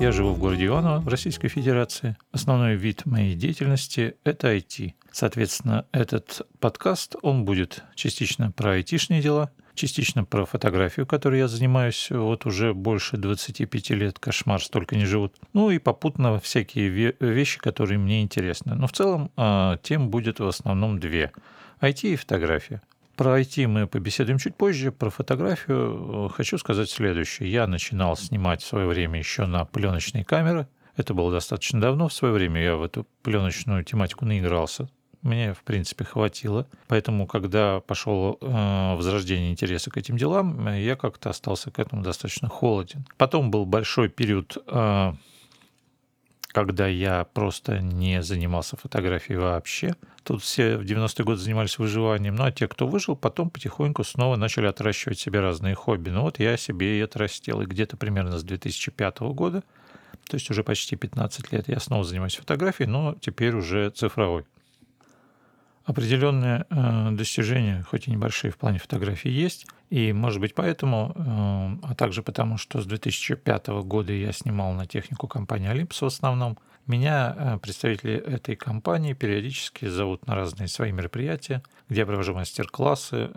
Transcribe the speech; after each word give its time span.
Я 0.00 0.12
живу 0.12 0.32
в 0.32 0.38
городе 0.38 0.66
Иваново 0.66 1.00
в 1.00 1.08
Российской 1.08 1.48
Федерации. 1.48 2.16
Основной 2.32 2.76
вид 2.76 3.06
моей 3.06 3.34
деятельности– 3.34 4.16
это 4.24 4.54
IT. 4.54 4.94
Соответственно, 5.12 5.86
этот 5.92 6.42
подкаст, 6.60 7.16
он 7.22 7.44
будет 7.44 7.82
частично 7.94 8.52
про 8.52 8.72
айтишные 8.72 9.20
дела, 9.20 9.50
частично 9.74 10.24
про 10.24 10.44
фотографию, 10.44 11.06
которой 11.06 11.38
я 11.38 11.48
занимаюсь 11.48 12.08
вот 12.10 12.46
уже 12.46 12.74
больше 12.74 13.16
25 13.16 13.90
лет, 13.90 14.18
кошмар, 14.18 14.62
столько 14.62 14.96
не 14.96 15.04
живут. 15.04 15.34
Ну 15.52 15.70
и 15.70 15.78
попутно 15.78 16.38
всякие 16.40 16.88
вещи, 17.20 17.58
которые 17.58 17.98
мне 17.98 18.22
интересны. 18.22 18.74
Но 18.74 18.86
в 18.86 18.92
целом 18.92 19.30
а, 19.36 19.78
тем 19.82 20.10
будет 20.10 20.40
в 20.40 20.46
основном 20.46 20.98
две– 20.98 21.32
IT 21.80 22.12
и 22.12 22.16
фотография. 22.16 22.82
Про 23.18 23.40
IT 23.40 23.66
мы 23.66 23.88
побеседуем 23.88 24.38
чуть 24.38 24.54
позже. 24.54 24.92
Про 24.92 25.10
фотографию 25.10 26.30
хочу 26.32 26.56
сказать 26.56 26.88
следующее. 26.88 27.50
Я 27.50 27.66
начинал 27.66 28.16
снимать 28.16 28.62
в 28.62 28.66
свое 28.66 28.86
время 28.86 29.18
еще 29.18 29.46
на 29.46 29.64
пленочные 29.64 30.24
камеры. 30.24 30.68
Это 30.96 31.14
было 31.14 31.32
достаточно 31.32 31.80
давно. 31.80 32.06
В 32.06 32.12
свое 32.12 32.32
время 32.32 32.62
я 32.62 32.76
в 32.76 32.82
эту 32.84 33.08
пленочную 33.24 33.82
тематику 33.82 34.24
наигрался 34.24 34.88
мне, 35.22 35.52
в 35.52 35.64
принципе, 35.64 36.04
хватило. 36.04 36.68
Поэтому, 36.86 37.26
когда 37.26 37.80
пошел 37.80 38.38
э, 38.40 38.94
возрождение 38.94 39.50
интереса 39.50 39.90
к 39.90 39.96
этим 39.96 40.16
делам, 40.16 40.72
я 40.76 40.94
как-то 40.94 41.30
остался 41.30 41.72
к 41.72 41.80
этому 41.80 42.04
достаточно 42.04 42.48
холоден. 42.48 43.04
Потом 43.16 43.50
был 43.50 43.66
большой 43.66 44.10
период, 44.10 44.58
э, 44.64 45.12
когда 46.64 46.88
я 46.88 47.24
просто 47.24 47.80
не 47.80 48.20
занимался 48.20 48.76
фотографией 48.76 49.38
вообще. 49.38 49.94
Тут 50.24 50.42
все 50.42 50.76
в 50.76 50.82
90-е 50.82 51.24
годы 51.24 51.40
занимались 51.40 51.78
выживанием. 51.78 52.34
Ну, 52.34 52.42
а 52.42 52.50
те, 52.50 52.66
кто 52.66 52.88
выжил, 52.88 53.14
потом 53.14 53.48
потихоньку 53.48 54.02
снова 54.02 54.34
начали 54.34 54.66
отращивать 54.66 55.20
себе 55.20 55.38
разные 55.38 55.76
хобби. 55.76 56.10
Ну, 56.10 56.22
вот 56.22 56.40
я 56.40 56.56
себе 56.56 56.98
и 56.98 57.02
отрастил. 57.02 57.60
И 57.60 57.66
где-то 57.66 57.96
примерно 57.96 58.38
с 58.38 58.42
2005 58.42 59.20
года, 59.20 59.62
то 60.28 60.34
есть 60.34 60.50
уже 60.50 60.64
почти 60.64 60.96
15 60.96 61.52
лет, 61.52 61.68
я 61.68 61.78
снова 61.78 62.02
занимаюсь 62.02 62.34
фотографией, 62.34 62.88
но 62.88 63.14
теперь 63.20 63.54
уже 63.54 63.90
цифровой 63.90 64.44
определенные 65.88 66.66
э, 66.68 67.10
достижения, 67.12 67.82
хоть 67.88 68.08
и 68.08 68.10
небольшие 68.10 68.50
в 68.50 68.58
плане 68.58 68.78
фотографии, 68.78 69.30
есть. 69.30 69.66
И, 69.88 70.12
может 70.12 70.38
быть, 70.38 70.54
поэтому, 70.54 71.14
э, 71.16 71.86
а 71.86 71.94
также 71.94 72.22
потому, 72.22 72.58
что 72.58 72.82
с 72.82 72.84
2005 72.84 73.68
года 73.84 74.12
я 74.12 74.32
снимал 74.32 74.74
на 74.74 74.84
технику 74.84 75.26
компании 75.26 75.72
Olympus 75.72 76.00
в 76.00 76.04
основном, 76.04 76.58
меня 76.86 77.34
э, 77.34 77.58
представители 77.58 78.12
этой 78.12 78.54
компании 78.54 79.14
периодически 79.14 79.86
зовут 79.86 80.26
на 80.26 80.34
разные 80.34 80.68
свои 80.68 80.92
мероприятия, 80.92 81.62
где 81.88 82.00
я 82.00 82.06
провожу 82.06 82.34
мастер-классы, 82.34 83.30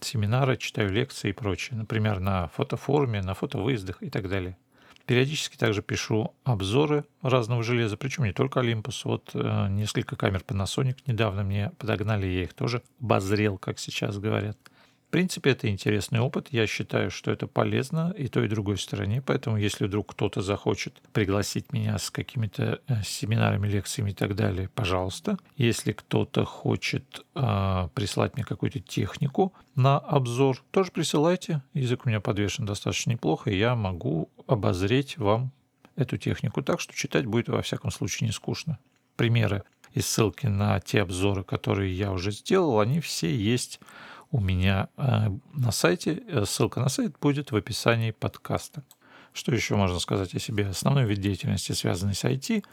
семинары, 0.00 0.58
читаю 0.58 0.90
лекции 0.90 1.30
и 1.30 1.32
прочее. 1.32 1.78
Например, 1.78 2.20
на 2.20 2.48
фотофоруме, 2.48 3.22
на 3.22 3.32
фотовыездах 3.32 4.02
и 4.02 4.10
так 4.10 4.28
далее. 4.28 4.58
Периодически 5.10 5.56
также 5.56 5.82
пишу 5.82 6.34
обзоры 6.44 7.04
разного 7.20 7.64
железа, 7.64 7.96
причем 7.96 8.26
не 8.26 8.32
только 8.32 8.60
Olympus. 8.60 9.00
Вот 9.02 9.32
э, 9.34 9.66
несколько 9.68 10.14
камер 10.14 10.44
Panasonic 10.46 10.98
недавно 11.04 11.42
мне 11.42 11.72
подогнали, 11.78 12.28
я 12.28 12.44
их 12.44 12.54
тоже 12.54 12.80
обозрел, 13.00 13.58
как 13.58 13.80
сейчас 13.80 14.18
говорят. 14.18 14.56
В 15.10 15.12
принципе, 15.12 15.50
это 15.50 15.68
интересный 15.68 16.20
опыт. 16.20 16.52
Я 16.52 16.68
считаю, 16.68 17.10
что 17.10 17.32
это 17.32 17.48
полезно 17.48 18.14
и 18.16 18.28
той, 18.28 18.44
и 18.44 18.48
другой 18.48 18.78
стороне. 18.78 19.20
Поэтому, 19.20 19.56
если 19.56 19.86
вдруг 19.86 20.12
кто-то 20.12 20.40
захочет 20.40 21.02
пригласить 21.12 21.72
меня 21.72 21.98
с 21.98 22.12
какими-то 22.12 22.80
э, 22.86 23.02
семинарами, 23.02 23.66
лекциями 23.66 24.10
и 24.10 24.14
так 24.14 24.36
далее, 24.36 24.70
пожалуйста. 24.72 25.36
Если 25.56 25.90
кто-то 25.90 26.44
хочет 26.44 27.26
э, 27.34 27.88
прислать 27.92 28.36
мне 28.36 28.44
какую-то 28.44 28.78
технику 28.78 29.52
на 29.74 29.98
обзор, 29.98 30.62
тоже 30.70 30.92
присылайте. 30.92 31.60
Язык 31.74 32.06
у 32.06 32.08
меня 32.08 32.20
подвешен 32.20 32.64
достаточно 32.64 33.10
неплохо, 33.10 33.50
и 33.50 33.58
я 33.58 33.74
могу 33.74 34.30
обозреть 34.46 35.18
вам 35.18 35.50
эту 35.96 36.18
технику 36.18 36.62
так, 36.62 36.78
что 36.78 36.94
читать 36.94 37.26
будет 37.26 37.48
во 37.48 37.62
всяком 37.62 37.90
случае 37.90 38.28
не 38.28 38.32
скучно. 38.32 38.78
Примеры 39.16 39.64
и 39.92 40.02
ссылки 40.02 40.46
на 40.46 40.78
те 40.78 41.02
обзоры, 41.02 41.42
которые 41.42 41.92
я 41.92 42.12
уже 42.12 42.30
сделал, 42.30 42.78
они 42.78 43.00
все 43.00 43.34
есть 43.34 43.80
у 44.30 44.40
меня 44.40 44.88
э, 44.96 45.28
на 45.54 45.72
сайте. 45.72 46.22
Э, 46.28 46.44
ссылка 46.44 46.80
на 46.80 46.88
сайт 46.88 47.16
будет 47.20 47.50
в 47.52 47.56
описании 47.56 48.12
подкаста. 48.12 48.84
Что 49.32 49.52
еще 49.52 49.76
можно 49.76 49.98
сказать 49.98 50.34
о 50.34 50.38
себе? 50.38 50.68
Основной 50.68 51.04
вид 51.04 51.18
деятельности, 51.18 51.72
связанный 51.72 52.14
с 52.14 52.24
IT, 52.24 52.64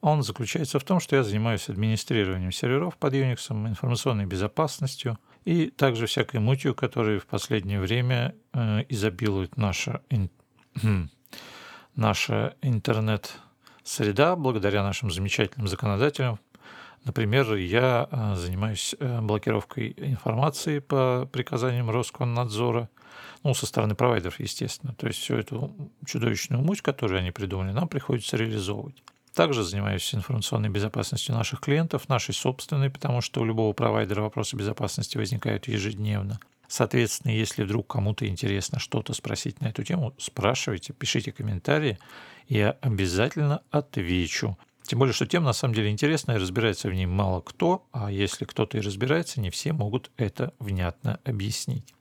он 0.00 0.22
заключается 0.22 0.78
в 0.78 0.84
том, 0.84 1.00
что 1.00 1.16
я 1.16 1.22
занимаюсь 1.22 1.68
администрированием 1.68 2.52
серверов 2.52 2.96
под 2.96 3.14
Unix, 3.14 3.50
информационной 3.68 4.26
безопасностью 4.26 5.18
и 5.44 5.66
также 5.66 6.06
всякой 6.06 6.40
мутью, 6.40 6.74
которая 6.74 7.18
в 7.18 7.26
последнее 7.26 7.80
время 7.80 8.34
э, 8.52 8.84
изобилует 8.88 9.56
наша, 9.56 10.02
ин... 10.10 10.30
наша 11.94 12.56
интернет-среда 12.62 14.36
благодаря 14.36 14.82
нашим 14.82 15.10
замечательным 15.10 15.68
законодателям, 15.68 16.38
Например, 17.04 17.54
я 17.54 18.08
э, 18.10 18.34
занимаюсь 18.36 18.94
э, 18.98 19.20
блокировкой 19.20 19.94
информации 19.96 20.80
по 20.80 21.28
приказаниям 21.32 21.90
Роскомнадзора, 21.90 22.88
ну, 23.42 23.54
со 23.54 23.66
стороны 23.66 23.94
провайдеров, 23.94 24.38
естественно. 24.38 24.94
То 24.94 25.06
есть 25.06 25.18
всю 25.18 25.36
эту 25.36 25.74
чудовищную 26.04 26.62
муть, 26.62 26.82
которую 26.82 27.20
они 27.20 27.30
придумали, 27.30 27.72
нам 27.72 27.88
приходится 27.88 28.36
реализовывать. 28.36 29.02
Также 29.34 29.62
занимаюсь 29.62 30.14
информационной 30.14 30.68
безопасностью 30.68 31.34
наших 31.34 31.60
клиентов, 31.60 32.08
нашей 32.08 32.34
собственной, 32.34 32.90
потому 32.90 33.20
что 33.20 33.40
у 33.40 33.44
любого 33.44 33.72
провайдера 33.72 34.22
вопросы 34.22 34.56
безопасности 34.56 35.16
возникают 35.16 35.68
ежедневно. 35.68 36.38
Соответственно, 36.68 37.32
если 37.32 37.64
вдруг 37.64 37.86
кому-то 37.86 38.26
интересно 38.26 38.78
что-то 38.78 39.12
спросить 39.12 39.60
на 39.60 39.68
эту 39.68 39.82
тему, 39.82 40.14
спрашивайте, 40.18 40.92
пишите 40.92 41.32
комментарии, 41.32 41.98
я 42.48 42.76
обязательно 42.80 43.62
отвечу. 43.70 44.58
Тем 44.90 44.98
более, 44.98 45.14
что 45.14 45.24
тема 45.24 45.46
на 45.46 45.52
самом 45.52 45.72
деле 45.72 45.88
интересная, 45.88 46.40
разбирается 46.40 46.88
в 46.88 46.92
ней 46.92 47.06
мало 47.06 47.42
кто, 47.42 47.86
а 47.92 48.10
если 48.10 48.44
кто-то 48.44 48.76
и 48.76 48.80
разбирается, 48.80 49.40
не 49.40 49.48
все 49.50 49.72
могут 49.72 50.10
это 50.16 50.52
внятно 50.58 51.20
объяснить. 51.22 51.94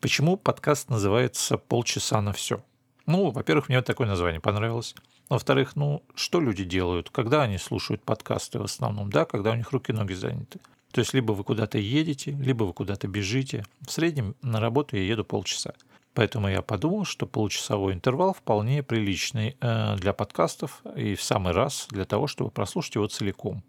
Почему 0.00 0.36
подкаст 0.36 0.88
называется 0.88 1.58
«Полчаса 1.58 2.20
на 2.22 2.32
все»? 2.32 2.64
Ну, 3.06 3.32
во-первых, 3.32 3.68
мне 3.68 3.82
такое 3.82 4.06
название 4.06 4.40
понравилось. 4.40 4.94
Во-вторых, 5.30 5.74
ну, 5.74 6.04
что 6.14 6.40
люди 6.40 6.62
делают, 6.62 7.10
когда 7.10 7.42
они 7.42 7.58
слушают 7.58 8.04
подкасты 8.04 8.60
в 8.60 8.62
основном, 8.62 9.10
да, 9.10 9.24
когда 9.24 9.50
у 9.50 9.56
них 9.56 9.72
руки-ноги 9.72 10.12
заняты. 10.12 10.60
То 10.92 11.00
есть 11.00 11.14
либо 11.14 11.32
вы 11.32 11.42
куда-то 11.42 11.78
едете, 11.78 12.30
либо 12.30 12.62
вы 12.62 12.72
куда-то 12.72 13.08
бежите. 13.08 13.64
В 13.80 13.90
среднем 13.90 14.36
на 14.42 14.60
работу 14.60 14.94
я 14.94 15.02
еду 15.02 15.24
полчаса. 15.24 15.74
Поэтому 16.14 16.48
я 16.48 16.60
подумал, 16.60 17.04
что 17.04 17.26
получасовой 17.26 17.94
интервал 17.94 18.34
вполне 18.34 18.82
приличный 18.82 19.56
э, 19.60 19.96
для 19.96 20.12
подкастов 20.12 20.82
и 20.94 21.14
в 21.14 21.22
самый 21.22 21.52
раз 21.52 21.86
для 21.90 22.04
того, 22.04 22.26
чтобы 22.26 22.50
прослушать 22.50 22.96
его 22.96 23.06
целиком. 23.06 23.62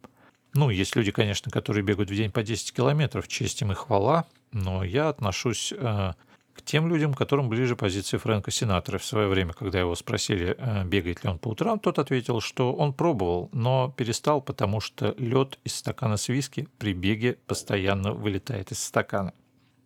Ну, 0.54 0.70
есть 0.70 0.96
люди, 0.96 1.12
конечно, 1.12 1.52
которые 1.52 1.84
бегают 1.84 2.12
в 2.12 2.16
день 2.16 2.32
по 2.32 2.44
10 2.44 2.74
километров, 2.74 3.28
честь 3.28 3.62
им 3.62 3.72
и 3.72 3.76
хвала, 3.76 4.26
но 4.52 4.84
я 4.84 5.10
отношусь 5.10 5.74
э, 5.76 6.14
к 6.54 6.62
тем 6.64 6.88
людям, 6.88 7.14
которым 7.14 7.50
ближе 7.50 7.76
позиции 7.76 8.18
Фрэнка 8.18 8.52
Синатора. 8.52 9.00
В 9.00 9.06
свое 9.06 9.28
время, 9.28 9.54
когда 9.54 9.80
его 9.80 9.96
спросили, 9.96 10.56
э, 10.58 10.84
бегает 10.84 11.24
ли 11.24 11.30
он 11.30 11.40
по 11.40 11.50
утрам, 11.50 11.80
тот 11.80 11.98
ответил, 11.98 12.42
что 12.42 12.74
он 12.74 12.94
пробовал, 12.94 13.50
но 13.52 13.94
перестал, 13.96 14.42
потому 14.42 14.80
что 14.80 15.16
лед 15.18 15.60
из 15.64 15.76
стакана 15.76 16.18
с 16.18 16.28
виски 16.28 16.68
при 16.78 16.94
беге 16.94 17.38
постоянно 17.48 18.14
вылетает 18.14 18.72
из 18.72 18.84
стакана. 18.84 19.34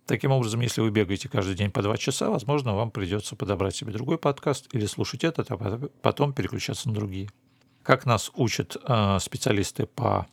Таким 0.07 0.31
образом, 0.31 0.61
если 0.61 0.79
вы 0.79 0.89
бегаете 0.89 1.27
каждый 1.27 1.55
день 1.55 1.69
по 1.69 1.81
два 1.81 1.97
часа, 1.97 2.29
возможно, 2.29 2.73
вам 2.73 2.91
придется 2.91 3.35
подобрать 3.35 3.75
себе 3.75 3.91
другой 3.91 4.17
подкаст 4.17 4.73
или 4.73 4.85
слушать 4.85 5.25
этот, 5.25 5.51
а 5.51 5.89
потом 6.01 6.31
переключаться 6.31 6.87
на 6.87 6.95
другие. 6.95 7.29
Как 7.83 8.05
нас 8.05 8.31
учат 8.35 8.77
э, 8.81 9.17
специалисты 9.19 9.85
по 9.85 10.25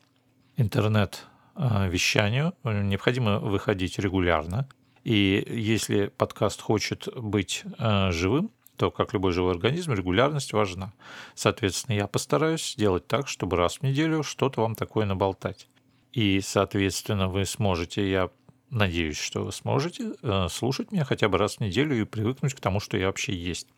интернет-вещанию, 0.56 2.54
необходимо 2.62 3.40
выходить 3.40 3.98
регулярно. 3.98 4.68
И 5.02 5.44
если 5.50 6.06
подкаст 6.06 6.60
хочет 6.60 7.08
быть 7.16 7.64
э, 7.76 8.12
живым, 8.12 8.52
то, 8.76 8.92
как 8.92 9.12
любой 9.12 9.32
живой 9.32 9.52
организм, 9.52 9.92
регулярность 9.92 10.52
важна. 10.52 10.92
Соответственно, 11.34 11.96
я 11.96 12.06
постараюсь 12.06 12.74
сделать 12.74 13.08
так, 13.08 13.26
чтобы 13.26 13.56
раз 13.56 13.78
в 13.78 13.82
неделю 13.82 14.22
что-то 14.22 14.60
вам 14.60 14.76
такое 14.76 15.04
наболтать. 15.04 15.68
И, 16.12 16.40
соответственно, 16.40 17.28
вы 17.28 17.44
сможете, 17.44 18.08
я 18.08 18.30
Надеюсь, 18.74 19.18
что 19.18 19.44
вы 19.44 19.52
сможете 19.52 20.14
э, 20.20 20.48
слушать 20.50 20.90
меня 20.90 21.04
хотя 21.04 21.28
бы 21.28 21.38
раз 21.38 21.56
в 21.56 21.60
неделю 21.60 22.00
и 22.00 22.04
привыкнуть 22.04 22.54
к 22.54 22.60
тому, 22.60 22.80
что 22.80 22.96
я 22.96 23.06
вообще 23.06 23.32
есть. 23.32 23.68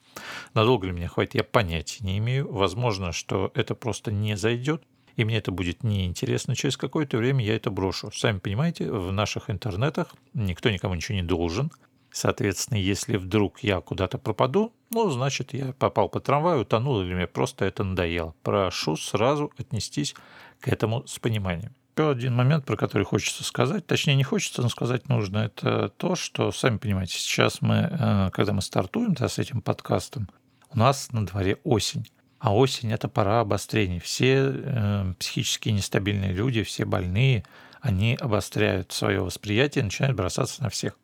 Надолго 0.55 0.87
ли 0.87 0.93
меня 0.95 1.09
хватит, 1.09 1.35
я 1.35 1.45
понятия 1.45 2.03
не 2.03 2.17
имею. 2.17 2.51
Возможно, 2.51 3.13
что 3.13 3.53
это 3.55 3.75
просто 3.75 4.11
не 4.11 4.39
зайдет, 4.39 4.83
и 5.17 5.25
мне 5.27 5.37
это 5.37 5.53
будет 5.53 5.83
неинтересно. 5.85 6.57
Через 6.57 6.79
какое-то 6.79 7.19
время 7.19 7.45
я 7.45 7.57
это 7.57 7.71
брошу. 7.71 8.11
Сами 8.11 8.39
понимаете, 8.39 8.91
в 8.91 9.13
наших 9.13 9.51
интернетах 9.51 10.15
никто 10.33 10.71
никому 10.71 10.95
ничего 10.95 11.17
не 11.17 11.23
должен. 11.23 11.71
Соответственно, 12.11 12.79
если 12.79 13.19
вдруг 13.19 13.61
я 13.61 13.83
куда-то 13.83 14.17
пропаду, 14.17 14.73
ну, 14.89 15.11
значит, 15.11 15.53
я 15.53 15.75
попал 15.75 16.09
по 16.09 16.21
трамваю, 16.21 16.63
утонул, 16.63 17.03
или 17.03 17.15
мне 17.15 17.27
просто 17.27 17.67
это 17.67 17.85
надоело. 17.85 18.35
Прошу 18.43 18.97
сразу 18.97 19.53
отнестись 19.59 20.15
к 20.59 20.69
этому 20.69 21.07
с 21.07 21.19
пониманием. 21.19 21.75
Еще 21.97 22.11
один 22.11 22.35
момент, 22.35 22.67
про 22.67 22.77
который 22.77 23.05
хочется 23.05 23.43
сказать, 23.43 23.87
точнее 23.87 24.17
не 24.17 24.23
хочется, 24.23 24.61
но 24.61 24.69
сказать 24.69 25.09
нужно, 25.09 25.39
это 25.39 25.89
то, 25.97 26.15
что, 26.15 26.53
сами 26.53 26.77
понимаете, 26.77 27.15
сейчас 27.15 27.63
мы, 27.63 27.89
э, 27.91 28.31
когда 28.35 28.53
мы 28.53 28.61
стартуем 28.61 29.15
да, 29.15 29.31
с 29.31 29.39
этим 29.39 29.63
подкастом, 29.63 30.29
у 30.71 30.79
нас 30.79 31.11
на 31.13 31.25
дворе 31.25 31.57
осень. 31.65 32.07
А 32.39 32.55
осень– 32.55 32.93
это 32.93 33.09
пора 33.09 33.41
обострений. 33.41 33.99
Все 33.99 34.53
э, 34.53 35.15
психически 35.19 35.71
нестабильные 35.71 36.35
люди, 36.35 36.65
все 36.65 36.85
больные, 36.85 37.45
они 37.81 38.15
обостряют 38.21 38.93
свое 38.93 39.23
восприятие 39.23 39.81
и 39.81 39.85
начинают 39.87 40.19
бросаться 40.19 40.63
на 40.63 40.69
всех. 40.69 40.99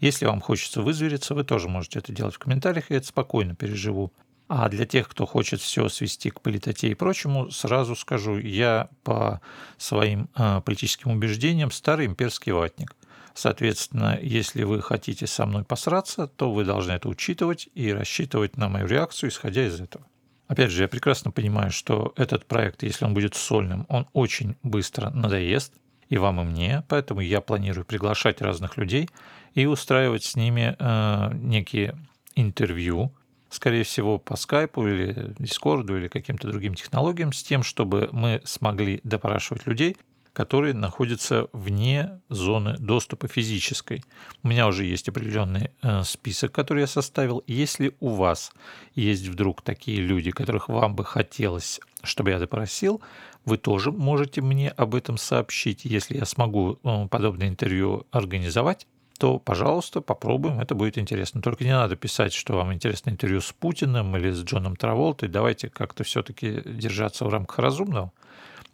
Если 0.00 0.24
вам 0.24 0.40
хочется 0.40 0.80
вызвериться, 0.80 1.34
вы 1.34 1.44
тоже 1.44 1.68
можете 1.68 1.98
это 1.98 2.10
делать 2.10 2.36
в 2.36 2.38
комментариях, 2.38 2.90
и 2.90 2.94
это 2.94 3.06
спокойно 3.06 3.54
переживу. 3.54 4.14
А 4.48 4.70
для 4.70 4.86
тех, 4.86 5.08
кто 5.08 5.26
хочет 5.26 5.60
все 5.60 5.88
свести 5.90 6.30
к 6.30 6.40
политоте 6.40 6.88
и 6.88 6.94
прочему, 6.94 7.50
сразу 7.50 7.94
скажу, 7.94 8.38
я 8.38 8.88
по 9.04 9.42
своим 9.76 10.30
э, 10.34 10.62
политическим 10.64 11.10
убеждениям 11.10 11.70
старый 11.70 12.06
имперский 12.06 12.52
ватник. 12.52 12.96
Соответственно, 13.34 14.18
если 14.20 14.64
вы 14.64 14.80
хотите 14.80 15.26
со 15.26 15.44
мной 15.44 15.64
посраться, 15.64 16.26
то 16.26 16.50
вы 16.50 16.64
должны 16.64 16.92
это 16.92 17.08
учитывать 17.08 17.68
и 17.74 17.92
рассчитывать 17.92 18.56
на 18.56 18.68
мою 18.70 18.86
реакцию, 18.86 19.30
исходя 19.30 19.66
из 19.66 19.80
этого. 19.80 20.06
Опять 20.48 20.70
же, 20.70 20.82
я 20.82 20.88
прекрасно 20.88 21.30
понимаю, 21.30 21.70
что 21.70 22.14
этот 22.16 22.46
проект, 22.46 22.82
если 22.82 23.04
он 23.04 23.12
будет 23.12 23.34
сольным, 23.34 23.84
он 23.90 24.06
очень 24.14 24.56
быстро 24.62 25.10
надоест 25.10 25.74
и 26.08 26.16
вам, 26.16 26.40
и 26.40 26.44
мне, 26.44 26.84
поэтому 26.88 27.20
я 27.20 27.42
планирую 27.42 27.84
приглашать 27.84 28.40
разных 28.40 28.78
людей 28.78 29.10
и 29.54 29.66
устраивать 29.66 30.24
с 30.24 30.36
ними 30.36 30.74
э, 30.78 31.30
некие 31.34 31.98
интервью, 32.34 33.12
скорее 33.50 33.84
всего, 33.84 34.18
по 34.18 34.36
скайпу 34.36 34.86
или 34.86 35.34
дискорду 35.38 35.96
или 35.96 36.08
каким-то 36.08 36.48
другим 36.48 36.74
технологиям, 36.74 37.32
с 37.32 37.42
тем, 37.42 37.62
чтобы 37.62 38.08
мы 38.12 38.40
смогли 38.44 39.00
допрашивать 39.04 39.66
людей, 39.66 39.96
которые 40.38 40.72
находятся 40.72 41.48
вне 41.52 42.20
зоны 42.28 42.76
доступа 42.78 43.26
физической. 43.26 44.04
У 44.44 44.48
меня 44.48 44.68
уже 44.68 44.84
есть 44.84 45.08
определенный 45.08 45.72
э, 45.82 46.04
список, 46.04 46.52
который 46.52 46.82
я 46.82 46.86
составил. 46.86 47.42
Если 47.48 47.96
у 47.98 48.10
вас 48.10 48.52
есть 48.94 49.26
вдруг 49.26 49.62
такие 49.62 49.98
люди, 49.98 50.30
которых 50.30 50.68
вам 50.68 50.94
бы 50.94 51.04
хотелось, 51.04 51.80
чтобы 52.04 52.30
я 52.30 52.38
допросил, 52.38 53.00
вы 53.46 53.56
тоже 53.56 53.90
можете 53.90 54.40
мне 54.40 54.70
об 54.70 54.94
этом 54.94 55.18
сообщить. 55.18 55.84
Если 55.84 56.16
я 56.16 56.24
смогу 56.24 56.78
э, 56.84 57.08
подобное 57.08 57.48
интервью 57.48 58.06
организовать, 58.12 58.86
то, 59.18 59.38
пожалуйста, 59.38 60.00
попробуем, 60.00 60.60
это 60.60 60.74
будет 60.74 60.96
интересно. 60.96 61.42
Только 61.42 61.64
не 61.64 61.72
надо 61.72 61.96
писать, 61.96 62.32
что 62.32 62.54
вам 62.54 62.72
интересно 62.72 63.10
интервью 63.10 63.40
с 63.40 63.52
Путиным 63.52 64.16
или 64.16 64.30
с 64.30 64.42
Джоном 64.42 64.76
Траволтой. 64.76 65.28
Давайте 65.28 65.68
как-то 65.68 66.04
все-таки 66.04 66.62
держаться 66.64 67.24
в 67.24 67.28
рамках 67.28 67.58
разумного. 67.58 68.12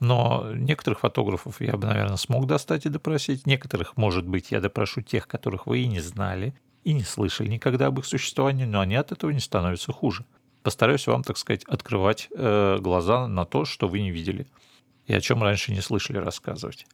Но 0.01 0.51
некоторых 0.55 1.01
фотографов 1.01 1.61
я 1.61 1.77
бы, 1.77 1.87
наверное, 1.87 2.17
смог 2.17 2.47
достать 2.47 2.85
и 2.85 2.91
допросить. 2.91 3.47
Некоторых, 3.47 3.97
может 3.97 4.27
быть, 4.27 4.51
я 4.51 4.61
допрошу 4.61 5.01
тех, 5.01 5.27
которых 5.27 5.67
вы 5.67 5.81
и 5.81 5.87
не 5.87 6.01
знали, 6.01 6.55
и 6.83 6.93
не 6.93 7.05
слышали 7.05 7.49
никогда 7.49 7.87
об 7.87 7.99
их 7.99 8.05
существовании, 8.05 8.67
но 8.67 8.81
они 8.81 8.97
от 8.97 9.13
этого 9.13 9.31
не 9.31 9.41
становятся 9.41 9.93
хуже. 9.93 10.27
Постараюсь 10.63 11.07
вам, 11.07 11.23
так 11.23 11.39
сказать, 11.39 11.65
открывать 11.65 12.29
э, 12.37 12.79
глаза 12.81 13.27
на 13.27 13.47
то, 13.47 13.65
что 13.65 13.89
вы 13.89 14.01
не 14.01 14.11
видели 14.11 14.47
и 15.07 15.15
о 15.15 15.21
чем 15.21 15.43
раньше 15.43 15.73
не 15.73 15.81
слышали 15.81 16.19
рассказывать. 16.19 16.87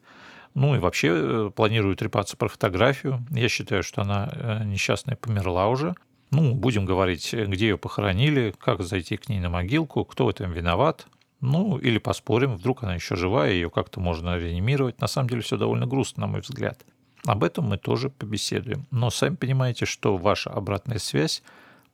Ну 0.54 0.74
и 0.74 0.78
вообще 0.78 1.08
э, 1.12 1.50
планирую 1.54 1.96
трепаться 1.96 2.36
про 2.36 2.48
фотографию. 2.48 3.24
Я 3.30 3.48
считаю, 3.48 3.82
что 3.82 4.02
она 4.02 4.30
э, 4.32 4.64
несчастная 4.64 5.16
померла 5.16 5.68
уже. 5.68 5.94
Ну, 6.30 6.54
будем 6.54 6.84
говорить, 6.84 7.32
где 7.32 7.68
ее 7.68 7.78
похоронили, 7.78 8.54
как 8.58 8.82
зайти 8.82 9.16
к 9.16 9.28
ней 9.28 9.40
на 9.40 9.48
могилку, 9.48 10.04
кто 10.04 10.26
в 10.26 10.28
этом 10.28 10.52
виноват. 10.52 11.06
Ну, 11.40 11.78
или 11.78 11.98
поспорим, 11.98 12.56
вдруг 12.56 12.82
она 12.84 12.94
еще 12.94 13.16
живая, 13.16 13.52
ее 13.52 13.70
как-то 13.70 13.98
можно 14.00 14.38
реанимировать. 14.38 15.00
На 15.00 15.08
самом 15.08 15.28
деле 15.28 15.42
все 15.42 15.56
довольно 15.56 15.86
грустно, 15.86 16.22
на 16.22 16.26
мой 16.26 16.40
взгляд. 16.40 16.84
Об 17.24 17.44
этом 17.44 17.66
мы 17.66 17.78
тоже 17.78 18.10
побеседуем. 18.10 18.86
Но 18.90 19.10
сами 19.10 19.36
понимаете, 19.36 19.86
что 19.86 20.16
ваша 20.16 20.50
обратная 20.50 20.98
связь 20.98 21.42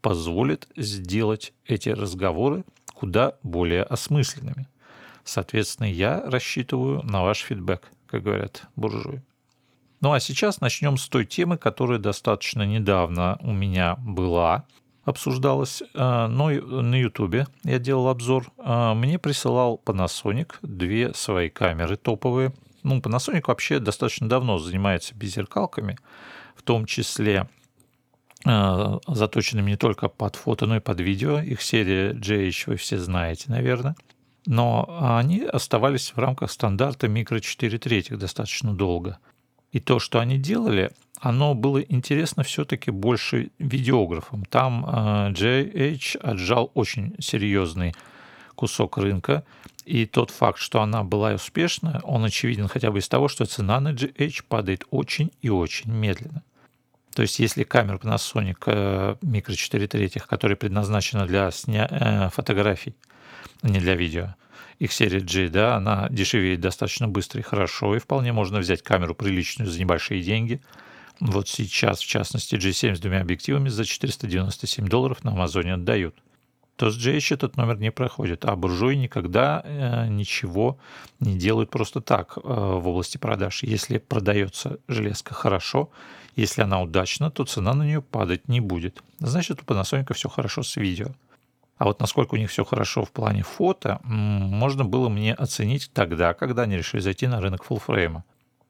позволит 0.01 0.69
сделать 0.77 1.53
эти 1.67 1.89
разговоры 1.89 2.65
куда 2.95 3.35
более 3.43 3.83
осмысленными. 3.83 4.69
Соответственно, 5.25 5.87
я 5.87 6.23
рассчитываю 6.25 7.03
на 7.03 7.23
ваш 7.23 7.41
фидбэк 7.41 7.91
как 8.17 8.25
говорят 8.25 8.63
буржуи. 8.77 9.23
Ну 10.01 10.13
а 10.13 10.21
сейчас 10.21 10.61
начнем 10.61 10.97
с 10.97 11.09
той 11.09 11.27
темы, 11.27 11.59
которая 11.59 11.99
достаточно 11.99 12.63
недавно 12.63 13.39
у 13.41 13.53
меня 13.53 13.97
была, 13.99 14.65
обсуждалась, 15.05 15.83
э, 15.83 16.27
но 16.27 16.49
на 16.49 16.95
Ютубе 16.99 17.47
я 17.65 17.79
делал 17.79 18.09
обзор. 18.09 18.51
Э, 18.57 18.95
мне 18.95 19.19
присылал 19.19 19.81
Panasonic 19.85 20.55
две 20.63 21.13
свои 21.13 21.51
камеры 21.51 21.97
топовые. 21.97 22.55
Ну, 22.83 23.01
Panasonic 23.01 23.45
вообще 23.49 23.81
достаточно 23.81 24.29
давно 24.29 24.59
занимается 24.59 25.15
беззеркалками, 25.15 25.99
в 26.57 26.63
том 26.63 26.87
числе 26.87 27.49
э, 28.47 28.99
заточенными 29.07 29.73
не 29.73 29.77
только 29.77 30.09
под 30.09 30.37
фото, 30.37 30.67
но 30.67 30.77
и 30.77 30.81
под 30.81 31.01
видео. 31.01 31.41
Их 31.41 31.61
серия 31.61 32.13
GH 32.13 32.65
вы 32.67 32.77
все 32.77 32.99
знаете, 32.99 33.45
наверное 33.49 33.95
но 34.47 35.19
они 35.19 35.43
оставались 35.43 36.13
в 36.15 36.19
рамках 36.19 36.51
стандарта 36.51 37.09
микро 37.09 37.41
4 37.41 37.79
третьих 37.79 38.19
достаточно 38.19 38.73
долго. 38.75 39.19
И 39.73 39.81
то, 39.81 39.99
что 39.99 40.21
они 40.21 40.39
делали, 40.39 40.93
оно 41.21 41.55
было 41.55 41.81
интересно 41.81 42.43
все-таки 42.43 42.91
больше 42.91 43.51
видеографам. 43.59 44.45
Там 44.45 44.85
JH 44.85 46.19
а, 46.21 46.31
отжал 46.31 46.71
очень 46.75 47.15
серьезный 47.19 47.95
кусок 48.55 48.99
рынка, 48.99 49.45
и 49.85 50.07
тот 50.07 50.31
факт, 50.31 50.59
что 50.59 50.81
она 50.83 51.05
была 51.05 51.35
успешна, 51.35 52.01
он 52.05 52.25
очевиден 52.25 52.69
хотя 52.69 52.91
бы 52.91 52.99
из 52.99 53.09
того, 53.09 53.29
что 53.29 53.45
цена 53.45 53.81
на 53.81 53.93
GH 53.93 54.45
падает 54.49 54.85
очень 54.91 55.31
и 55.43 55.49
очень 55.49 55.93
медленно. 55.93 56.43
То 57.15 57.23
есть 57.23 57.39
если 57.39 57.65
камера 57.65 57.97
Panasonic 57.97 58.59
э, 58.67 59.17
микро 59.23 59.55
4 59.55 59.87
третьих, 59.89 60.27
которая 60.27 60.57
предназначена 60.57 61.27
для 61.27 61.51
сня... 61.51 61.89
Э, 61.91 62.29
фотографий, 62.31 62.95
не 63.63 63.79
для 63.79 63.95
видео. 63.95 64.35
Их 64.79 64.93
серия 64.93 65.21
G, 65.21 65.49
да, 65.49 65.77
она 65.77 66.09
дешевеет 66.11 66.61
достаточно 66.61 67.09
быстро 67.09 67.41
и 67.41 67.45
хорошо, 67.45 67.97
и 67.97 67.99
вполне 67.99 68.33
можно 68.33 68.59
взять 68.59 68.83
камеру 68.83 69.15
приличную 69.15 69.71
за 69.71 69.81
небольшие 69.81 70.23
деньги. 70.23 70.61
Вот 71.21 71.49
сейчас, 71.49 72.01
в 72.01 72.07
частности, 72.07 72.57
G7 72.57 72.97
с 72.97 73.01
двумя 73.01 73.23
объективами 73.23 73.71
за 73.71 73.87
497 73.87 74.87
долларов 74.87 75.25
на 75.25 75.33
Амазоне 75.33 75.75
отдают. 75.75 76.15
То 76.77 76.91
с 76.91 76.99
GH 76.99 77.35
этот 77.35 77.57
номер 77.57 77.79
не 77.79 77.91
проходит, 77.91 78.45
а 78.45 78.55
буржуи 78.55 78.97
никогда 78.97 79.63
э, 79.65 80.09
ничего 80.09 80.79
не 81.21 81.39
делают 81.39 81.71
просто 81.71 82.03
так 82.03 82.37
э, 82.37 82.41
в 82.43 82.87
области 82.87 83.17
продаж. 83.17 83.63
Если 83.63 83.97
продается 83.97 84.79
железка 84.87 85.33
хорошо, 85.33 85.91
если 86.37 86.61
она 86.61 86.83
удачна, 86.83 87.31
то 87.31 87.47
цена 87.47 87.73
на 87.73 87.83
нее 87.83 88.03
падать 88.03 88.49
не 88.49 88.61
будет. 88.61 89.03
Значит, 89.21 89.63
у 89.63 89.65
Panasonic 89.65 90.13
все 90.13 90.29
хорошо 90.29 90.63
с 90.63 90.77
видео. 90.77 91.09
А 91.79 91.85
вот 91.85 92.01
насколько 92.01 92.35
у 92.35 92.39
них 92.39 92.51
все 92.51 92.65
хорошо 92.65 93.05
в 93.05 93.13
плане 93.13 93.43
фото, 93.43 94.01
можно 94.03 94.85
было 94.85 95.09
мне 95.09 95.35
оценить 95.35 95.91
тогда, 95.93 96.33
когда 96.33 96.63
они 96.63 96.77
решили 96.77 97.01
зайти 97.01 97.27
на 97.27 97.41
рынок 97.41 97.65
фуллфрейма. 97.65 98.25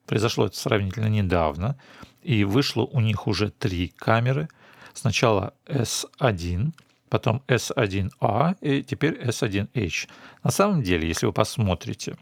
Произошло 0.06 0.46
это 0.46 0.56
сравнительно 0.56 1.06
недавно, 1.06 1.76
и 2.22 2.44
вышло 2.44 2.82
у 2.82 3.00
них 3.00 3.26
уже 3.26 3.50
три 3.50 3.88
камеры. 3.88 4.48
Сначала 4.92 5.54
S1, 5.66 6.72
потом 7.08 7.42
S1A 7.46 8.56
и 8.60 8.82
теперь 8.82 9.20
S1H. 9.20 10.08
На 10.42 10.50
самом 10.50 10.82
деле, 10.82 11.06
если 11.06 11.26
вы 11.26 11.32
посмотрите, 11.32 12.16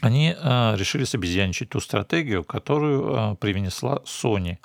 они 0.00 0.34
э, 0.34 0.76
решили 0.76 1.04
собезьяничать 1.04 1.70
ту 1.70 1.80
стратегию, 1.80 2.42
которую 2.44 3.32
э, 3.32 3.36
привнесла 3.36 4.00
Sony, 4.06 4.58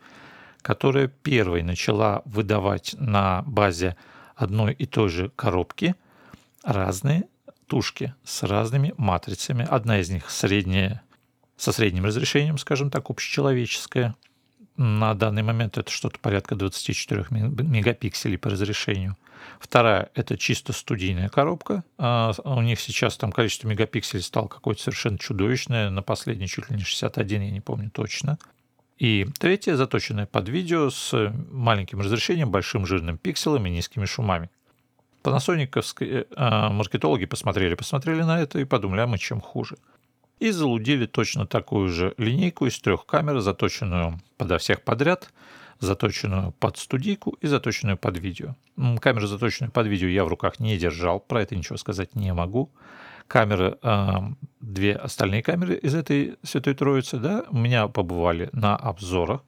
которая 0.61 1.07
первой 1.07 1.61
начала 1.63 2.21
выдавать 2.25 2.95
на 2.97 3.43
базе 3.45 3.97
одной 4.35 4.73
и 4.73 4.85
той 4.85 5.09
же 5.09 5.29
коробки 5.35 5.95
разные 6.63 7.23
тушки 7.67 8.13
с 8.23 8.43
разными 8.43 8.93
матрицами. 8.97 9.67
Одна 9.69 9.99
из 9.99 10.09
них 10.09 10.29
средняя, 10.29 11.01
со 11.57 11.71
средним 11.71 12.05
разрешением, 12.05 12.57
скажем 12.57 12.89
так, 12.89 13.09
общечеловеческая. 13.09 14.15
На 14.77 15.13
данный 15.13 15.41
момент 15.41 15.77
это 15.77 15.89
что-то 15.89 16.19
порядка 16.19 16.55
24 16.55 17.27
мегапикселей 17.29 18.37
по 18.37 18.49
разрешению. 18.49 19.15
Вторая– 19.59 20.09
это 20.15 20.37
чисто 20.37 20.73
студийная 20.73 21.29
коробка. 21.29 21.83
А 21.97 22.33
у 22.43 22.61
них 22.61 22.79
сейчас 22.79 23.15
там 23.17 23.31
количество 23.31 23.67
мегапикселей 23.67 24.23
стало 24.23 24.47
какое-то 24.47 24.81
совершенно 24.81 25.17
чудовищное. 25.17 25.89
На 25.89 26.01
последней 26.01 26.47
чуть 26.47 26.69
ли 26.69 26.75
не 26.75 26.83
61, 26.83 27.41
я 27.41 27.51
не 27.51 27.61
помню 27.61 27.89
точно. 27.89 28.37
И 28.97 29.27
третье, 29.39 29.75
заточенное 29.75 30.25
под 30.25 30.47
видео 30.47 30.89
с 30.89 31.33
маленьким 31.51 31.99
разрешением, 31.99 32.49
большим 32.49 32.85
жирным 32.85 33.17
пикселом 33.17 33.65
и 33.65 33.69
низкими 33.69 34.05
шумами. 34.05 34.49
Панасониковские 35.21 36.27
э, 36.29 36.69
маркетологи 36.69 37.25
посмотрели, 37.25 37.75
посмотрели 37.75 38.21
на 38.21 38.39
это 38.39 38.59
и 38.59 38.63
подумали, 38.63 39.01
а 39.01 39.07
мы 39.07 39.17
чем 39.17 39.41
хуже. 39.41 39.75
И 40.39 40.51
залудили 40.51 41.07
точно 41.07 41.45
такую 41.45 41.89
же 41.89 42.13
линейку 42.17 42.67
из 42.67 42.79
трех 42.79 43.05
камер, 43.05 43.39
заточенную 43.39 44.21
подо 44.37 44.59
всех 44.59 44.81
подряд, 44.81 45.33
заточенную 45.79 46.53
под 46.53 46.77
студийку 46.77 47.31
и 47.41 47.47
заточенную 47.47 47.97
под 47.97 48.17
видео. 48.17 48.55
Камеру, 49.01 49.27
заточенную 49.27 49.71
под 49.71 49.87
видео, 49.87 50.07
я 50.07 50.23
в 50.23 50.29
руках 50.29 50.59
не 50.59 50.77
держал, 50.77 51.19
про 51.19 51.41
это 51.41 51.55
ничего 51.55 51.77
сказать 51.77 52.15
не 52.15 52.33
могу 52.33 52.69
камеры, 53.27 53.77
две 54.59 54.95
остальные 54.95 55.43
камеры 55.43 55.75
из 55.75 55.95
этой 55.95 56.37
Святой 56.43 56.73
Троицы, 56.73 57.17
да, 57.17 57.45
у 57.49 57.57
меня 57.57 57.87
побывали 57.87 58.49
на 58.51 58.75
обзорах. 58.75 59.41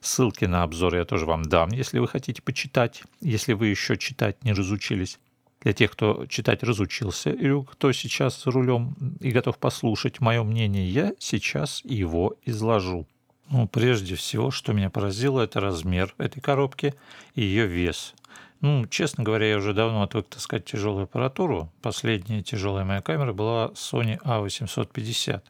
Ссылки 0.00 0.46
на 0.46 0.64
обзоры 0.64 0.98
я 0.98 1.04
тоже 1.04 1.26
вам 1.26 1.44
дам, 1.44 1.70
если 1.70 2.00
вы 2.00 2.08
хотите 2.08 2.42
почитать, 2.42 3.04
если 3.20 3.52
вы 3.52 3.68
еще 3.68 3.96
читать 3.96 4.42
не 4.44 4.52
разучились. 4.52 5.18
Для 5.60 5.72
тех, 5.72 5.92
кто 5.92 6.26
читать 6.26 6.64
разучился, 6.64 7.30
или 7.30 7.62
кто 7.62 7.92
сейчас 7.92 8.42
за 8.42 8.50
рулем 8.50 8.96
и 9.20 9.30
готов 9.30 9.58
послушать 9.58 10.20
мое 10.20 10.42
мнение, 10.42 10.88
я 10.88 11.12
сейчас 11.20 11.82
его 11.84 12.34
изложу. 12.44 13.06
Ну, 13.48 13.68
прежде 13.68 14.16
всего, 14.16 14.50
что 14.50 14.72
меня 14.72 14.90
поразило, 14.90 15.40
это 15.40 15.60
размер 15.60 16.14
этой 16.18 16.40
коробки 16.40 16.94
и 17.36 17.42
ее 17.42 17.66
вес. 17.66 18.14
Ну, 18.62 18.86
честно 18.86 19.24
говоря, 19.24 19.48
я 19.48 19.56
уже 19.56 19.74
давно 19.74 20.02
отвык 20.02 20.28
таскать 20.28 20.64
тяжелую 20.64 21.04
аппаратуру. 21.04 21.72
Последняя 21.82 22.42
тяжелая 22.42 22.84
моя 22.84 23.02
камера 23.02 23.32
была 23.32 23.72
Sony 23.74 24.22
A850. 24.22 25.42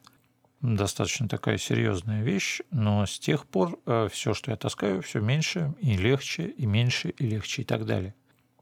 Достаточно 0.61 1.29
такая 1.29 1.59
серьезная 1.59 2.23
вещь, 2.23 2.61
но 2.71 3.05
с 3.05 3.19
тех 3.19 3.45
пор 3.45 3.77
э, 3.85 4.09
все, 4.11 4.33
что 4.33 4.49
я 4.49 4.57
таскаю, 4.57 5.03
все 5.03 5.19
меньше 5.19 5.75
и 5.79 5.95
легче, 5.95 6.47
и 6.47 6.65
меньше, 6.65 7.09
и 7.09 7.27
легче, 7.27 7.61
и 7.61 7.65
так 7.65 7.85
далее. 7.85 8.15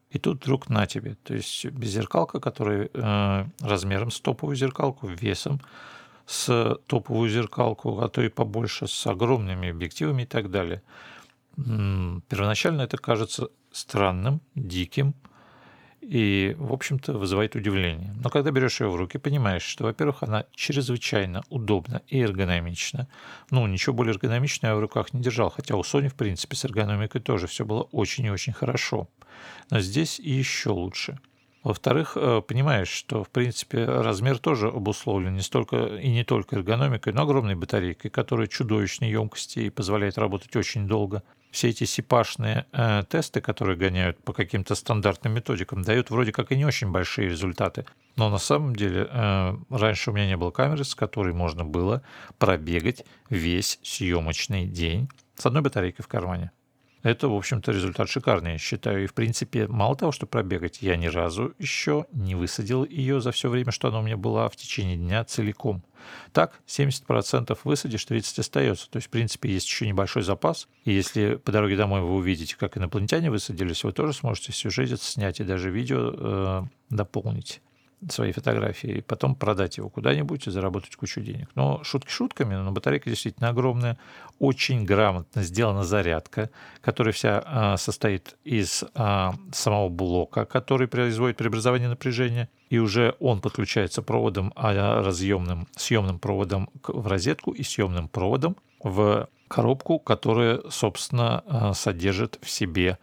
И 0.09 0.19
тут 0.19 0.43
вдруг 0.43 0.67
на 0.67 0.85
тебе. 0.85 1.15
То 1.23 1.33
есть 1.33 1.63
беззеркалка, 1.67 2.41
которая 2.41 2.89
э, 2.93 3.45
размером 3.61 4.11
с 4.11 4.19
топовую 4.19 4.57
зеркалку, 4.57 5.07
весом 5.07 5.61
с 6.25 6.77
топовую 6.87 7.29
зеркалку, 7.29 8.01
а 8.01 8.09
то 8.09 8.21
и 8.21 8.27
побольше, 8.27 8.87
с 8.87 9.07
огромными 9.07 9.69
объективами 9.69 10.23
и 10.23 10.25
так 10.25 10.51
далее. 10.51 10.81
Первоначально 11.55 12.81
это 12.81 12.97
кажется 12.97 13.49
странным, 13.71 14.41
диким 14.55 15.15
и, 16.01 16.55
в 16.57 16.73
общем-то, 16.73 17.13
вызывает 17.13 17.55
удивление. 17.55 18.13
Но 18.21 18.29
когда 18.29 18.51
берешь 18.51 18.81
ее 18.81 18.89
в 18.89 18.95
руки, 18.95 19.17
понимаешь, 19.17 19.61
что, 19.61 19.83
во-первых, 19.83 20.23
она 20.23 20.45
чрезвычайно 20.55 21.43
удобна 21.49 22.01
и 22.07 22.19
эргономична. 22.19 23.07
Ну, 23.51 23.67
ничего 23.67 23.93
более 23.93 24.13
эргономичного 24.13 24.71
я 24.71 24.77
в 24.77 24.81
руках 24.81 25.13
не 25.13 25.21
держал, 25.21 25.49
хотя 25.51 25.75
у 25.75 25.81
Sony, 25.81 26.09
в 26.09 26.15
принципе, 26.15 26.55
с 26.55 26.65
эргономикой 26.65 27.21
тоже 27.21 27.47
все 27.47 27.65
было 27.65 27.83
очень 27.83 28.25
и 28.25 28.31
очень 28.31 28.53
хорошо. 28.53 29.07
Но 29.69 29.79
здесь 29.79 30.19
еще 30.19 30.71
лучше– 30.71 31.19
во-вторых, 31.63 32.13
э, 32.15 32.41
понимаешь, 32.47 32.87
что, 32.87 33.23
в 33.23 33.29
принципе, 33.29 33.85
размер 33.85 34.39
тоже 34.39 34.67
обусловлен 34.67 35.35
не 35.35 35.41
столько 35.41 35.97
и 35.97 36.09
не 36.09 36.23
только 36.23 36.55
эргономикой, 36.55 37.13
но 37.13 37.21
огромной 37.21 37.55
батарейкой, 37.55 38.09
которая 38.09 38.47
чудовищной 38.47 39.11
емкости 39.11 39.59
и 39.59 39.69
позволяет 39.69 40.17
работать 40.17 40.55
очень 40.55 40.87
долго. 40.87 41.21
Все 41.51 41.69
эти 41.69 41.83
сипашные 41.83 42.65
э, 42.71 43.03
тесты, 43.09 43.41
которые 43.41 43.77
гоняют 43.77 44.23
по 44.23 44.33
каким-то 44.33 44.73
стандартным 44.73 45.33
методикам, 45.33 45.83
дают 45.83 46.09
вроде 46.09 46.31
как 46.31 46.51
и 46.51 46.57
не 46.57 46.65
очень 46.65 46.91
большие 46.91 47.29
результаты. 47.29 47.85
Но 48.15 48.29
на 48.29 48.39
самом 48.39 48.75
деле 48.75 49.07
э, 49.11 49.57
раньше 49.69 50.09
у 50.09 50.13
меня 50.13 50.27
не 50.27 50.37
было 50.37 50.49
камеры, 50.49 50.83
с 50.83 50.95
которой 50.95 51.33
можно 51.33 51.63
было 51.63 52.01
пробегать 52.39 53.05
весь 53.29 53.79
съемочный 53.83 54.65
день 54.65 55.09
с 55.35 55.45
одной 55.45 55.61
батарейкой 55.61 56.03
в 56.03 56.07
кармане. 56.07 56.51
Это, 57.03 57.27
в 57.27 57.35
общем-то, 57.35 57.71
результат 57.71 58.09
шикарный, 58.09 58.53
я 58.53 58.57
считаю. 58.57 59.03
И, 59.03 59.07
в 59.07 59.13
принципе, 59.13 59.67
мало 59.67 59.95
того, 59.95 60.11
что 60.11 60.27
пробегать, 60.27 60.81
я 60.81 60.95
ни 60.97 61.07
разу 61.07 61.53
еще 61.57 62.05
не 62.11 62.35
высадил 62.35 62.85
ее 62.85 63.21
за 63.21 63.31
все 63.31 63.49
время, 63.49 63.71
что 63.71 63.87
она 63.87 63.99
у 63.99 64.03
меня 64.03 64.17
была 64.17 64.49
в 64.49 64.55
течение 64.55 64.97
дня 64.97 65.23
целиком. 65.23 65.83
Так, 66.31 66.59
70% 66.67 67.57
высадишь, 67.63 68.05
30% 68.07 68.39
остается. 68.39 68.89
То 68.89 68.97
есть, 68.97 69.07
в 69.07 69.11
принципе, 69.11 69.49
есть 69.49 69.67
еще 69.67 69.87
небольшой 69.87 70.23
запас. 70.23 70.67
И 70.85 70.91
если 70.91 71.35
по 71.35 71.51
дороге 71.51 71.75
домой 71.75 72.01
вы 72.01 72.15
увидите, 72.15 72.55
как 72.57 72.77
инопланетяне 72.77 73.31
высадились, 73.31 73.83
вы 73.83 73.91
тоже 73.91 74.13
сможете 74.13 74.51
сюжет 74.51 75.01
снять 75.01 75.39
и 75.39 75.43
даже 75.43 75.71
видео 75.71 76.13
э, 76.13 76.63
дополнить 76.89 77.61
свои 78.09 78.31
фотографии, 78.31 78.89
и 78.89 79.01
потом 79.01 79.35
продать 79.35 79.77
его 79.77 79.89
куда-нибудь 79.89 80.47
и 80.47 80.51
заработать 80.51 80.95
кучу 80.95 81.21
денег. 81.21 81.49
Но 81.55 81.83
шутки 81.83 82.09
шутками, 82.09 82.55
но 82.55 82.71
батарейка 82.71 83.09
действительно 83.09 83.49
огромная, 83.49 83.97
очень 84.39 84.85
грамотно 84.85 85.43
сделана 85.43 85.83
зарядка, 85.83 86.49
которая 86.81 87.13
вся 87.13 87.43
а, 87.45 87.77
состоит 87.77 88.37
из 88.43 88.83
а, 88.95 89.35
самого 89.53 89.89
блока, 89.89 90.45
который 90.45 90.87
производит 90.87 91.37
преобразование 91.37 91.89
напряжения, 91.89 92.49
и 92.69 92.79
уже 92.79 93.15
он 93.19 93.41
подключается 93.41 94.01
проводом 94.01 94.51
а, 94.55 95.01
разъемным, 95.03 95.67
съемным 95.75 96.19
проводом 96.19 96.69
в 96.87 97.07
розетку 97.07 97.51
и 97.51 97.63
съемным 97.63 98.07
проводом 98.07 98.55
в 98.83 99.27
коробку, 99.47 99.99
которая, 99.99 100.61
собственно, 100.69 101.43
а, 101.45 101.73
содержит 101.73 102.39
в 102.41 102.49
себе 102.49 102.97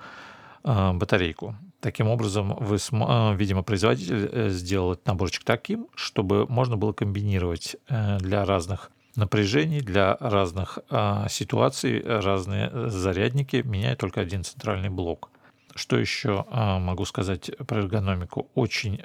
а, 0.64 0.92
батарейку. 0.92 1.54
Таким 1.80 2.08
образом, 2.08 2.56
вы, 2.58 2.78
а, 2.92 3.34
видимо, 3.34 3.62
производитель 3.62 4.28
э, 4.32 4.48
сделал 4.48 4.98
наборчик 5.04 5.44
таким, 5.44 5.86
чтобы 5.94 6.44
можно 6.48 6.76
было 6.76 6.92
комбинировать 6.92 7.76
э, 7.88 8.18
для 8.18 8.44
разных 8.44 8.90
напряжений, 9.14 9.80
для 9.80 10.16
разных 10.18 10.80
а, 10.90 11.28
ситуаций 11.28 12.02
разные 12.04 12.70
зарядники, 12.88 13.62
меняя 13.64 13.96
только 13.96 14.20
один 14.20 14.42
центральный 14.44 14.90
блок. 14.90 15.30
Что 15.74 15.96
еще 15.96 16.46
а, 16.50 16.80
могу 16.80 17.04
сказать 17.04 17.50
про 17.66 17.80
эргономику? 17.80 18.48
Очень 18.54 19.00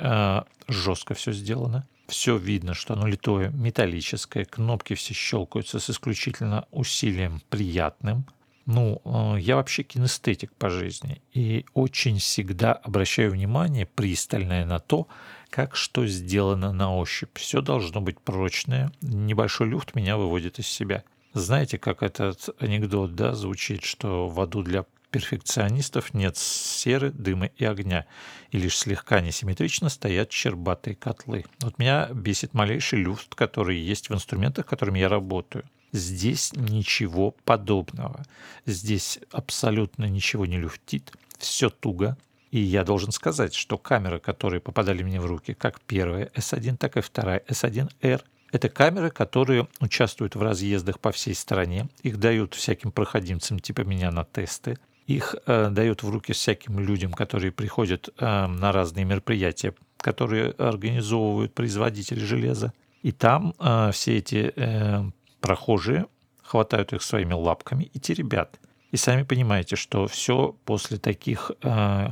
жестко 0.67 1.13
все 1.13 1.31
сделано. 1.31 1.87
Все 2.07 2.37
видно, 2.37 2.73
что 2.73 2.93
оно 2.93 3.07
литое, 3.07 3.49
металлическое, 3.49 4.45
кнопки 4.45 4.93
все 4.93 5.13
щелкаются 5.13 5.79
с 5.79 5.89
исключительно 5.89 6.65
усилием 6.71 7.41
приятным– 7.49 8.25
ну, 8.65 9.01
э, 9.03 9.39
я 9.39 9.55
вообще 9.55 9.84
кинестетик 9.84 10.53
по 10.53 10.70
жизни 10.70 11.22
и 11.34 11.65
очень 11.74 12.20
всегда 12.20 12.74
обращаю 12.74 13.32
внимание 13.32 13.86
пристальное 13.86 14.65
на 14.65 14.79
то, 14.79 15.08
как 15.50 15.75
что 15.75 16.08
сделано 16.08 16.72
на 16.72 16.96
ощупь. 16.96 17.38
Все 17.38 17.62
должно 17.62 18.01
быть 18.01 18.20
прочное. 18.20 18.91
Небольшой 19.01 19.67
люфт 19.67 19.96
меня 19.96 20.17
выводит 20.17 20.60
из 20.60 20.67
себя. 20.67 21.03
Знаете, 21.34 21.77
как 21.77 22.03
этот 22.03 22.50
анекдот 22.60 23.15
да, 23.15 23.34
звучит, 23.34 23.84
что 23.84 24.27
в 24.27 24.39
аду 24.39 24.63
для 24.63 24.86
перфекционистов 25.12 26.13
нет 26.13 26.38
серы, 26.38 27.12
дыма 27.12 27.46
и 27.46 27.65
огня, 27.65 28.08
и 28.50 28.58
лишь 28.58 28.77
слегка 28.77 29.20
несимметрично 29.20 29.89
стоят 29.89 30.32
щербатые 30.32 30.96
котлы. 30.96 31.46
Вот 31.62 31.77
меня 31.77 32.10
бесит 32.12 32.53
малейший 32.55 33.00
люфт, 33.00 33.36
который 33.36 33.77
есть 33.77 34.10
в 34.10 34.13
инструментах, 34.13 34.65
которыми 34.65 35.00
я 35.00 35.10
работаю. 35.10 35.65
Здесь 35.93 36.51
ничего 36.53 37.35
подобного. 37.45 38.25
Здесь 38.65 39.19
абсолютно 39.31 40.05
ничего 40.05 40.45
не 40.47 40.57
люфтит, 40.57 41.13
все 41.38 41.69
туго. 41.69 42.17
И 42.50 42.59
я 42.59 42.83
должен 42.83 43.12
сказать, 43.12 43.53
что 43.53 43.77
камеры, 43.77 44.19
которые 44.19 44.59
попадали 44.59 45.03
мне 45.03 45.21
в 45.21 45.25
руки, 45.25 45.53
как 45.53 45.79
первая 45.81 46.31
S1, 46.35 46.77
так 46.77 46.97
и 46.97 47.01
вторая 47.01 47.43
S1R, 47.47 48.21
это 48.51 48.69
камеры, 48.69 49.09
которые 49.09 49.67
участвуют 49.79 50.35
в 50.35 50.41
разъездах 50.41 51.00
по 51.00 51.12
всей 51.12 51.33
стране. 51.33 51.89
Их 52.03 52.19
дают 52.19 52.53
всяким 52.53 52.91
проходимцам 52.91 53.59
типа 53.59 53.81
меня 53.81 54.12
на 54.12 54.23
тесты. 54.23 54.77
Их 55.07 55.35
э, 55.45 55.69
дают 55.69 56.03
в 56.03 56.09
руки 56.09 56.33
всяким 56.33 56.79
людям, 56.79 57.13
которые 57.13 57.51
приходят 57.51 58.09
э, 58.17 58.47
на 58.47 58.71
разные 58.71 59.05
мероприятия, 59.05 59.73
которые 59.97 60.51
организовывают 60.51 61.53
производители 61.53 62.19
железа. 62.19 62.73
И 63.01 63.12
там 63.12 63.53
э, 63.59 63.89
все 63.91 64.17
эти 64.17 64.53
э, 64.55 65.03
прохожие 65.43 66.05
хватают 66.41 66.93
их 66.93 67.03
своими 67.03 67.33
лапками 67.33 67.83
и 67.83 68.00
теребят. 68.00 68.59
И 68.91 68.97
сами 68.97 69.23
понимаете, 69.23 69.75
что 69.75 70.07
все 70.07 70.55
после 70.63 70.97
таких 70.97 71.51
э, 71.62 72.07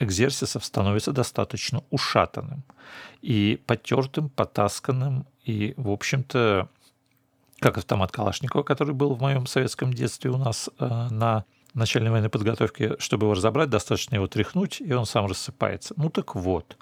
экзерсисов 0.00 0.64
становится 0.64 1.12
достаточно 1.12 1.84
ушатанным 1.90 2.64
и 3.22 3.60
потертым, 3.66 4.30
потасканным, 4.30 5.26
и, 5.44 5.74
в 5.76 5.90
общем-то, 5.90 6.68
как 7.60 7.78
автомат 7.78 8.10
Калашникова, 8.10 8.64
который 8.64 8.94
был 8.94 9.14
в 9.14 9.20
моем 9.20 9.46
советском 9.46 9.92
детстве 9.92 10.30
у 10.30 10.36
нас 10.36 10.68
э, 10.78 11.08
на 11.10 11.44
начальной 11.74 12.10
военной 12.10 12.30
подготовке, 12.30 12.96
чтобы 12.98 13.26
его 13.26 13.34
разобрать, 13.34 13.70
достаточно 13.70 14.16
его 14.16 14.26
тряхнуть, 14.26 14.80
и 14.80 14.92
он 14.92 15.06
сам 15.06 15.26
рассыпается. 15.26 15.94
Ну 15.96 16.10
так 16.10 16.34
вот, 16.34 16.76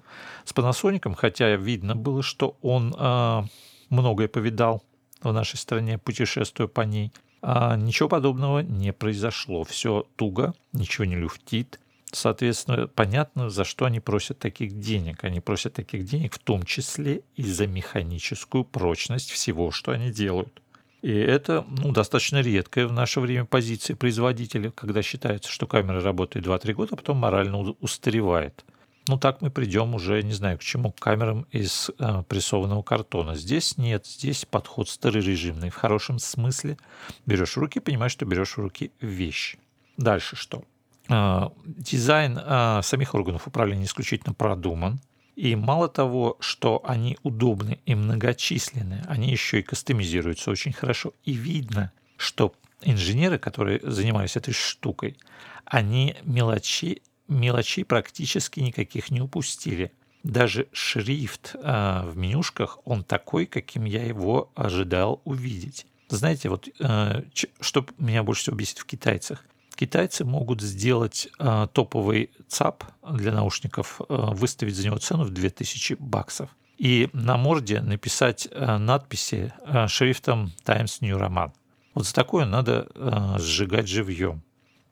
с 0.46 0.52
Panasonic, 0.54 1.14
хотя 1.14 1.56
видно 1.56 1.94
было, 1.94 2.22
что 2.22 2.56
он 2.62 2.94
э, 2.98 3.42
многое 3.90 4.28
повидал, 4.28 4.82
в 5.22 5.32
нашей 5.32 5.56
стране, 5.56 5.98
путешествуя 5.98 6.68
по 6.68 6.82
ней. 6.82 7.12
А 7.40 7.76
ничего 7.76 8.08
подобного 8.08 8.60
не 8.60 8.92
произошло. 8.92 9.64
Все 9.64 10.06
туго, 10.16 10.54
ничего 10.72 11.04
не 11.04 11.16
люфтит. 11.16 11.80
Соответственно, 12.10 12.88
понятно, 12.88 13.50
за 13.50 13.64
что 13.64 13.84
они 13.84 14.00
просят 14.00 14.38
таких 14.38 14.78
денег. 14.80 15.25
Они 15.25 15.40
просят 15.40 15.75
таких 15.75 16.04
денег 16.04 16.34
в 16.34 16.38
том 16.38 16.62
числе 16.62 17.22
и 17.37 17.42
за 17.42 17.66
механическую 17.66 18.64
прочность 18.64 19.30
всего, 19.30 19.70
что 19.70 19.92
они 19.92 20.10
делают. 20.10 20.62
И 21.02 21.12
это 21.12 21.64
ну, 21.68 21.92
достаточно 21.92 22.40
редкая 22.40 22.87
в 22.87 22.92
наше 22.92 23.20
время 23.20 23.44
позиция 23.44 23.94
производителя, 23.94 24.70
когда 24.70 25.02
считается, 25.02 25.50
что 25.50 25.66
камера 25.66 26.00
работает 26.00 26.46
2-3 26.46 26.72
года, 26.72 26.90
а 26.94 26.96
потом 26.96 27.18
морально 27.18 27.58
устаревает. 27.80 28.64
Ну, 29.08 29.18
так 29.18 29.40
мы 29.40 29.50
придем 29.50 29.94
уже, 29.94 30.22
не 30.22 30.34
знаю, 30.34 30.58
к 30.58 30.62
чему, 30.62 30.92
к 30.92 31.00
камерам 31.00 31.46
из 31.50 31.90
э, 31.98 32.22
прессованного 32.28 32.82
картона. 32.82 33.34
Здесь 33.34 33.78
нет, 33.78 34.06
здесь 34.06 34.44
подход 34.44 34.88
старорежимный, 34.88 35.70
в 35.70 35.74
хорошем 35.74 36.18
смысле. 36.18 36.76
Берешь 37.24 37.56
руки, 37.56 37.80
понимаешь, 37.80 38.12
что 38.12 38.26
берешь 38.26 38.56
в 38.56 38.58
руки 38.58 38.92
вещь. 39.00 39.56
Дальше 39.96 40.36
что? 40.36 40.62
Э, 41.08 41.48
дизайн 41.64 42.38
э, 42.38 42.80
самих 42.82 43.14
органов 43.14 43.46
управления 43.46 43.84
исключительно 43.84 44.34
продуман. 44.34 45.00
И 45.36 45.56
мало 45.56 45.88
того, 45.88 46.36
что 46.40 46.82
они 46.84 47.16
удобны 47.22 47.80
и 47.86 47.94
многочисленны, 47.94 49.04
они 49.08 49.30
еще 49.30 49.60
и 49.60 49.62
кастомизируются 49.62 50.50
очень 50.50 50.72
хорошо. 50.72 51.14
И 51.24 51.32
видно, 51.32 51.92
что 52.16 52.52
инженеры, 52.82 53.38
которые 53.38 53.80
занимались 53.82 54.36
этой 54.36 54.52
штукой, 54.52 55.16
они 55.64 56.16
мелочи, 56.24 57.02
мелочей 57.28 57.85
практически 57.85 58.61
никаких 58.61 59.11
не 59.11 59.20
упустили. 59.20 59.92
Даже 60.25 60.66
шрифт 60.73 61.54
э, 61.54 62.02
в 62.04 62.16
менюшках, 62.16 62.78
он 62.85 63.04
такой, 63.04 63.47
каким 63.47 63.85
я 63.85 64.04
его 64.04 64.50
ожидал 64.54 65.20
увидеть. 65.25 65.87
Знаете, 66.08 66.49
вот 66.49 66.68
э, 66.80 67.23
что 67.61 67.87
меня 67.99 68.23
больше 68.23 68.42
всего 68.42 68.56
бесит 68.56 68.78
в 68.78 68.85
китайцах? 68.85 69.44
Китайцы 69.75 70.25
могут 70.25 70.61
сделать 70.61 71.28
э, 71.38 71.68
топовый 71.73 72.30
ЦАП 72.49 72.85
для 73.12 73.32
наушников, 73.32 74.00
э, 74.00 74.04
выставить 74.08 74.75
за 74.75 74.87
него 74.87 74.99
цену 74.99 75.25
в 75.25 75.30
2000 75.30 75.97
баксов 76.00 76.50
и 76.78 77.11
на 77.12 77.37
морде 77.37 77.80
написать 77.80 78.49
э, 78.50 78.78
надписи 78.78 79.52
э, 79.66 79.88
шрифтом 79.88 80.52
Times 80.64 81.00
New 81.00 81.18
Roman. 81.18 81.52
Вот 81.94 82.06
за 82.06 82.14
такое 82.14 82.47
надо 82.47 82.88
э, 82.94 83.38
сжигать 83.38 83.88
живьем. 83.88 84.42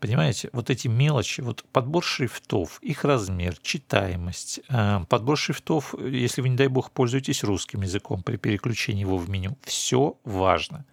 Понимаете, 0.07 0.51
вот 0.53 0.71
эти 0.71 0.87
мелочи, 0.87 1.41
вот 1.41 1.65
подбор 1.73 2.05
шрифтов, 2.05 2.79
их 2.81 3.05
размер, 3.05 3.57
читаемость, 3.61 4.61
э, 4.69 5.01
подбор 5.09 5.37
шрифтов, 5.37 5.97
если 5.99 6.43
вы, 6.43 6.49
не 6.51 6.57
дай 6.57 6.69
бог, 6.69 6.93
пользуетесь 6.93 7.43
русским 7.43 7.83
языком 7.83 8.23
при 8.23 8.37
переключении 8.37 9.01
его 9.01 9.17
в 9.17 9.29
меню, 9.29 9.59
все 9.65 10.17
важно. 10.23 10.85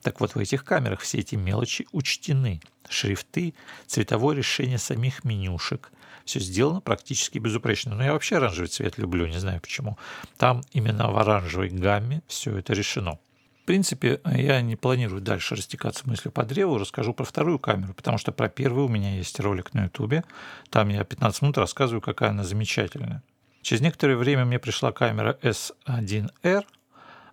Так 0.00 0.20
вот, 0.20 0.34
в 0.34 0.38
этих 0.38 0.64
камерах 0.64 1.00
все 1.00 1.18
эти 1.18 1.34
мелочи 1.34 1.86
учтены. 1.92 2.62
Шрифты, 2.88 3.52
цветовое 3.86 4.36
решение 4.36 4.78
самих 4.78 5.22
менюшек, 5.22 5.92
все 6.24 6.40
сделано 6.40 6.80
практически 6.80 7.38
безупречно. 7.38 7.94
Но 7.94 8.04
я 8.04 8.14
вообще 8.14 8.36
оранжевый 8.36 8.68
цвет 8.68 8.96
люблю, 8.96 9.26
не 9.26 9.38
знаю 9.38 9.60
почему. 9.60 9.98
Там 10.38 10.62
именно 10.72 11.10
в 11.10 11.18
оранжевой 11.18 11.68
гамме 11.68 12.22
все 12.26 12.56
это 12.56 12.72
решено. 12.72 13.18
В 13.62 13.64
принципе, 13.64 14.20
я 14.24 14.60
не 14.60 14.74
планирую 14.74 15.22
дальше 15.22 15.54
растекаться 15.54 16.02
мыслью 16.08 16.32
по 16.32 16.42
древу, 16.42 16.78
расскажу 16.78 17.14
про 17.14 17.22
вторую 17.22 17.60
камеру, 17.60 17.94
потому 17.94 18.18
что 18.18 18.32
про 18.32 18.48
первую 18.48 18.86
у 18.86 18.88
меня 18.88 19.14
есть 19.14 19.38
ролик 19.38 19.72
на 19.72 19.84
ютубе, 19.84 20.24
там 20.68 20.88
я 20.88 21.04
15 21.04 21.42
минут 21.42 21.58
рассказываю, 21.58 22.00
какая 22.00 22.30
она 22.30 22.42
замечательная. 22.42 23.22
Через 23.62 23.80
некоторое 23.80 24.16
время 24.16 24.44
мне 24.44 24.58
пришла 24.58 24.90
камера 24.90 25.38
S1R, 25.42 26.64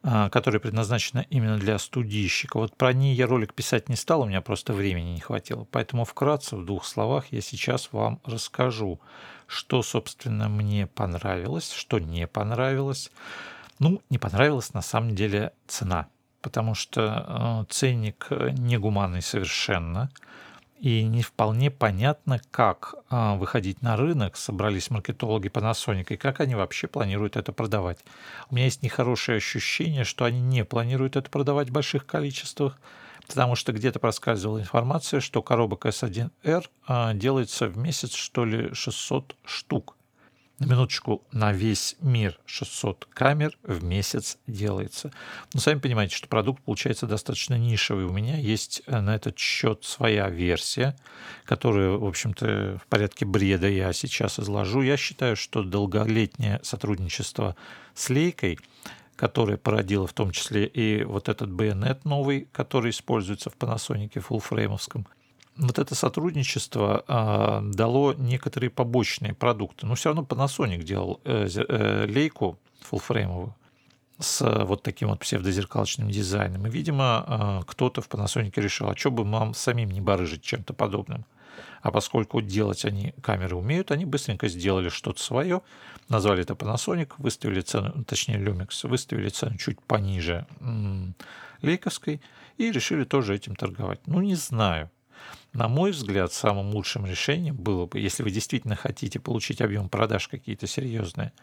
а, 0.04 0.30
которая 0.30 0.60
предназначена 0.60 1.26
именно 1.32 1.58
для 1.58 1.80
студийщика. 1.80 2.58
Вот 2.58 2.78
про 2.78 2.94
ней 2.94 3.16
я 3.16 3.26
ролик 3.26 3.56
писать 3.56 3.90
не 3.90 3.96
стал, 3.96 4.22
у 4.22 4.26
меня 4.26 4.42
просто 4.42 4.74
времени 4.74 5.14
не 5.14 5.20
хватило. 5.22 5.66
Поэтому 5.72 6.06
вкратце, 6.06 6.56
в 6.56 6.64
двух 6.64 6.86
словах, 6.86 7.26
я 7.32 7.42
сейчас 7.42 7.90
вам 7.92 8.22
расскажу, 8.24 9.02
что, 9.48 9.82
собственно, 9.82 10.48
мне 10.48 10.86
понравилось, 10.86 11.72
что 11.72 11.98
не 11.98 12.28
понравилось. 12.28 13.10
Ну, 13.80 14.00
не 14.12 14.20
понравилась 14.20 14.76
на 14.76 14.84
самом 14.84 15.16
деле 15.16 15.54
цена– 15.66 16.08
потому 16.41 16.75
что 16.75 17.65
э, 17.67 17.74
ценник 17.74 18.27
э, 18.29 18.51
негуманный 18.51 19.22
совершенно, 19.22 20.10
и 20.79 21.03
не 21.03 21.22
вполне 21.22 21.72
понятно, 21.72 22.39
как 22.51 22.96
э, 23.10 23.36
выходить 23.36 23.81
на 23.81 23.98
рынок, 23.98 24.38
собрались 24.38 24.89
маркетологи 24.89 25.50
Panasonic, 25.50 26.13
и 26.13 26.17
как 26.17 26.39
они 26.39 26.55
вообще 26.55 26.88
планируют 26.88 27.36
это 27.36 27.51
продавать. 27.51 28.00
У 28.50 28.55
меня 28.55 28.65
есть 28.65 28.81
нехорошее 28.81 29.38
ощущение, 29.38 30.05
что 30.05 30.25
они 30.25 30.39
не 30.39 30.63
планируют 30.63 31.17
это 31.17 31.29
продавать 31.29 31.69
в 31.69 31.74
больших 31.74 32.05
количествах, 32.05 32.79
потому 33.28 33.56
что 33.56 33.73
где-то 33.73 33.99
проскальзывала 33.99 34.60
информация, 34.60 35.19
что 35.19 35.43
коробок 35.43 35.86
S1R 35.86 37.13
делается 37.13 37.67
в 37.67 37.78
месяц, 37.78 38.13
что 38.13 38.45
ли, 38.45 38.73
600 38.73 39.36
штук 39.45 39.95
на 40.60 40.65
минуточку, 40.65 41.24
на 41.32 41.52
весь 41.52 41.95
мир 42.02 42.39
600 42.45 43.06
камер 43.06 43.58
в 43.63 43.84
месяц 43.84 44.38
делается. 44.45 45.12
Но 45.54 45.60
сами 45.60 45.80
понимаете, 45.80 46.15
что 46.15 46.28
продукт 46.28 46.62
получается 46.63 47.08
достаточно 47.08 47.58
нишевый. 47.58 48.06
У 48.06 48.12
меня 48.12 48.38
есть 48.38 48.82
э, 48.86 49.00
на 49.00 49.15
этот 49.15 49.38
счет 49.38 49.84
своя 49.84 50.30
версия, 50.30 50.98
которую, 51.45 52.00
в 52.00 52.06
общем-то, 52.06 52.80
в 52.84 52.88
порядке 52.88 53.26
бреда 53.26 53.67
я 53.67 53.93
сейчас 53.93 54.39
изложу. 54.39 54.82
Я 54.82 54.98
считаю, 54.98 55.36
что 55.36 55.63
долголетнее 55.63 56.60
сотрудничество 56.63 57.56
с 57.93 58.10
Лейкой 58.10 58.60
которое 59.15 59.58
породило 59.58 60.08
в 60.08 60.13
том 60.13 60.32
числе 60.32 60.65
и 60.65 61.04
вот 61.04 61.28
этот 61.28 61.52
байонет 61.52 62.06
новый, 62.06 62.48
который 62.54 62.91
используется 62.91 63.50
в 63.50 63.58
Panasonic 63.58 64.17
фуллфреймовском, 64.22 65.06
вот 65.60 65.78
это 65.78 65.93
сотрудничество 65.93 67.04
э, 67.08 67.62
дало 67.74 68.13
некоторые 68.13 68.69
побочные 68.69 69.34
продукты. 69.34 69.86
Но 69.86 69.95
все 69.95 70.10
равно 70.10 70.24
Panasonic 70.24 70.84
делал 70.84 71.19
э, 71.26 71.48
э, 71.54 72.06
лейку 72.08 72.58
фуллфреймовую 72.82 73.56
с 74.19 74.65
вот 74.65 74.84
таким 74.84 75.10
вот 75.10 75.19
псевдозеркалочным 75.19 76.10
дизайном. 76.10 76.65
И, 76.65 76.69
видимо, 76.69 77.26
э, 77.28 77.62
кто-то 77.67 78.02
в 78.02 78.08
Panasonic 78.10 78.54
решил, 78.56 78.89
а 78.89 78.95
что 78.95 79.12
бы 79.12 79.26
нам 79.26 79.54
самим 79.54 79.91
не 79.91 80.02
барыжить 80.02 80.41
чем-то 80.43 80.74
подобным. 80.74 81.26
А 81.82 81.91
поскольку 81.91 82.41
делать 82.41 82.86
они 82.86 83.13
камеры 83.22 83.56
умеют, 83.56 83.91
они 83.91 84.06
быстренько 84.06 84.48
сделали 84.48 84.89
что-то 84.89 85.22
свое, 85.22 85.62
назвали 86.08 86.41
это 86.41 86.54
Panasonic, 86.54 87.12
выставили 87.17 87.62
цену, 87.62 88.04
точнее 88.06 88.38
Lumix, 88.38 88.88
выставили 88.88 89.30
цену 89.30 89.58
чуть 89.58 89.82
пониже 89.82 90.45
лейковской 91.62 92.22
и 92.58 92.72
решили 92.72 93.04
тоже 93.04 93.36
этим 93.36 93.56
торговать. 93.56 94.00
Ну, 94.08 94.22
не 94.22 94.36
знаю. 94.36 94.89
На 95.53 95.67
мой 95.67 95.91
взгляд, 95.91 96.32
самым 96.32 96.69
лучшим 96.75 97.08
решением 97.08 97.55
было 97.55 97.88
бы, 97.88 97.99
если 97.99 98.21
вы 98.21 98.29
действительно 98.29 98.75
хотите 98.75 99.19
получить 99.19 99.62
объем 99.62 99.89
продаж 99.89 100.27
какие-то 100.27 100.67
серьезные, 100.67 101.34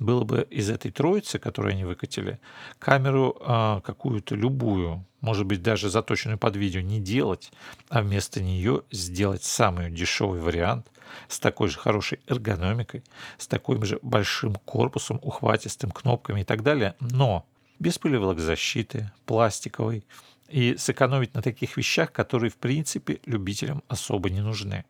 было 0.00 0.24
бы 0.24 0.46
из 0.50 0.68
этой 0.68 0.90
троицы, 0.90 1.38
которую 1.38 1.72
они 1.72 1.84
выкатили, 1.84 2.40
камеру 2.80 3.36
а, 3.40 3.80
какую-то 3.82 4.34
любую, 4.34 5.06
может 5.20 5.46
быть, 5.46 5.62
даже 5.62 5.90
заточенную 5.90 6.38
под 6.38 6.56
видео, 6.56 6.80
не 6.80 7.00
делать, 7.00 7.52
а 7.88 8.02
вместо 8.02 8.42
нее 8.42 8.82
сделать 8.90 9.44
самый 9.44 9.92
дешевый 9.92 10.40
вариант 10.40 10.88
с 11.28 11.38
такой 11.38 11.68
же 11.68 11.78
хорошей 11.78 12.18
эргономикой, 12.26 13.04
с 13.38 13.46
таким 13.46 13.84
же 13.84 14.00
большим 14.02 14.56
корпусом, 14.56 15.20
ухватистым, 15.22 15.92
кнопками 15.92 16.40
и 16.40 16.44
так 16.44 16.64
далее, 16.64 16.96
но 16.98 17.46
без 17.78 17.98
пылевых 17.98 18.40
защиты, 18.40 19.10
пластиковой, 19.24 20.04
и 20.52 20.76
сэкономить 20.76 21.34
на 21.34 21.42
таких 21.42 21.76
вещах, 21.76 22.12
которые, 22.12 22.50
в 22.50 22.56
принципе, 22.56 23.20
любителям 23.24 23.82
особо 23.88 24.28
не 24.30 24.40
нужны. 24.40 24.84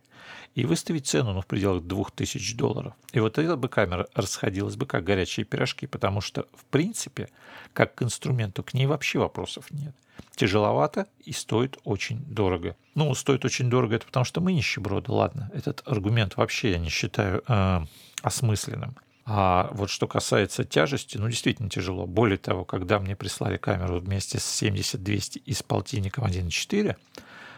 И 0.54 0.66
выставить 0.66 1.06
цену 1.06 1.32
ну, 1.32 1.40
в 1.40 1.46
пределах 1.46 1.84
2000 1.84 2.56
долларов. 2.56 2.92
И 3.12 3.20
вот 3.20 3.38
эта 3.38 3.56
бы 3.56 3.68
камера 3.68 4.06
расходилась 4.14 4.76
бы 4.76 4.86
как 4.86 5.04
горячие 5.04 5.46
пирожки, 5.46 5.86
потому 5.86 6.20
что, 6.20 6.46
в 6.54 6.64
принципе, 6.66 7.28
как 7.72 7.94
к 7.94 8.02
инструменту, 8.02 8.62
к 8.62 8.74
ней 8.74 8.86
вообще 8.86 9.18
вопросов 9.18 9.70
нет. 9.70 9.94
Тяжеловато 10.34 11.06
и 11.24 11.32
стоит 11.32 11.78
очень 11.84 12.18
дорого. 12.26 12.76
Ну, 12.94 13.14
стоит 13.14 13.44
очень 13.44 13.70
дорого, 13.70 13.96
это 13.96 14.06
потому 14.06 14.24
что 14.24 14.40
мы 14.40 14.52
нищеброды, 14.52 15.10
ладно. 15.12 15.50
Этот 15.54 15.82
аргумент 15.86 16.36
вообще 16.36 16.72
я 16.72 16.78
не 16.78 16.90
считаю 16.90 17.42
э, 17.48 17.80
осмысленным. 18.22 18.96
А 19.24 19.70
вот 19.72 19.88
что 19.90 20.08
касается 20.08 20.64
тяжести, 20.64 21.16
ну 21.16 21.28
действительно 21.28 21.70
тяжело. 21.70 22.06
Более 22.06 22.38
того, 22.38 22.64
когда 22.64 22.98
мне 22.98 23.14
прислали 23.14 23.56
камеру 23.56 24.00
вместе 24.00 24.38
с 24.38 24.62
70-200 24.62 25.42
и 25.44 25.52
с 25.52 25.62
полтинником 25.62 26.24
1.4, 26.24 26.96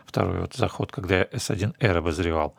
второй 0.04 0.40
вот 0.40 0.54
заход, 0.54 0.92
когда 0.92 1.18
я 1.18 1.24
S1R 1.24 1.96
обозревал, 1.96 2.54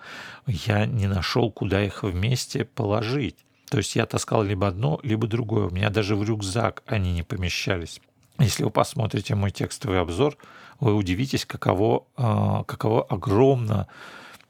я 0.47 0.85
не 0.85 1.07
нашел, 1.07 1.51
куда 1.51 1.83
их 1.83 2.03
вместе 2.03 2.65
положить. 2.65 3.37
То 3.69 3.77
есть 3.77 3.95
я 3.95 4.05
таскал 4.05 4.43
либо 4.43 4.67
одно, 4.67 4.99
либо 5.03 5.27
другое. 5.27 5.67
У 5.67 5.71
меня 5.71 5.89
даже 5.89 6.15
в 6.15 6.23
рюкзак 6.23 6.83
они 6.87 7.13
не 7.13 7.23
помещались. 7.23 8.01
Если 8.39 8.63
вы 8.63 8.69
посмотрите 8.69 9.35
мой 9.35 9.51
текстовый 9.51 9.99
обзор, 9.99 10.37
вы 10.79 10.93
удивитесь, 10.93 11.45
каково, 11.45 12.05
а, 12.17 12.63
каково 12.63 13.03
огромно 13.03 13.87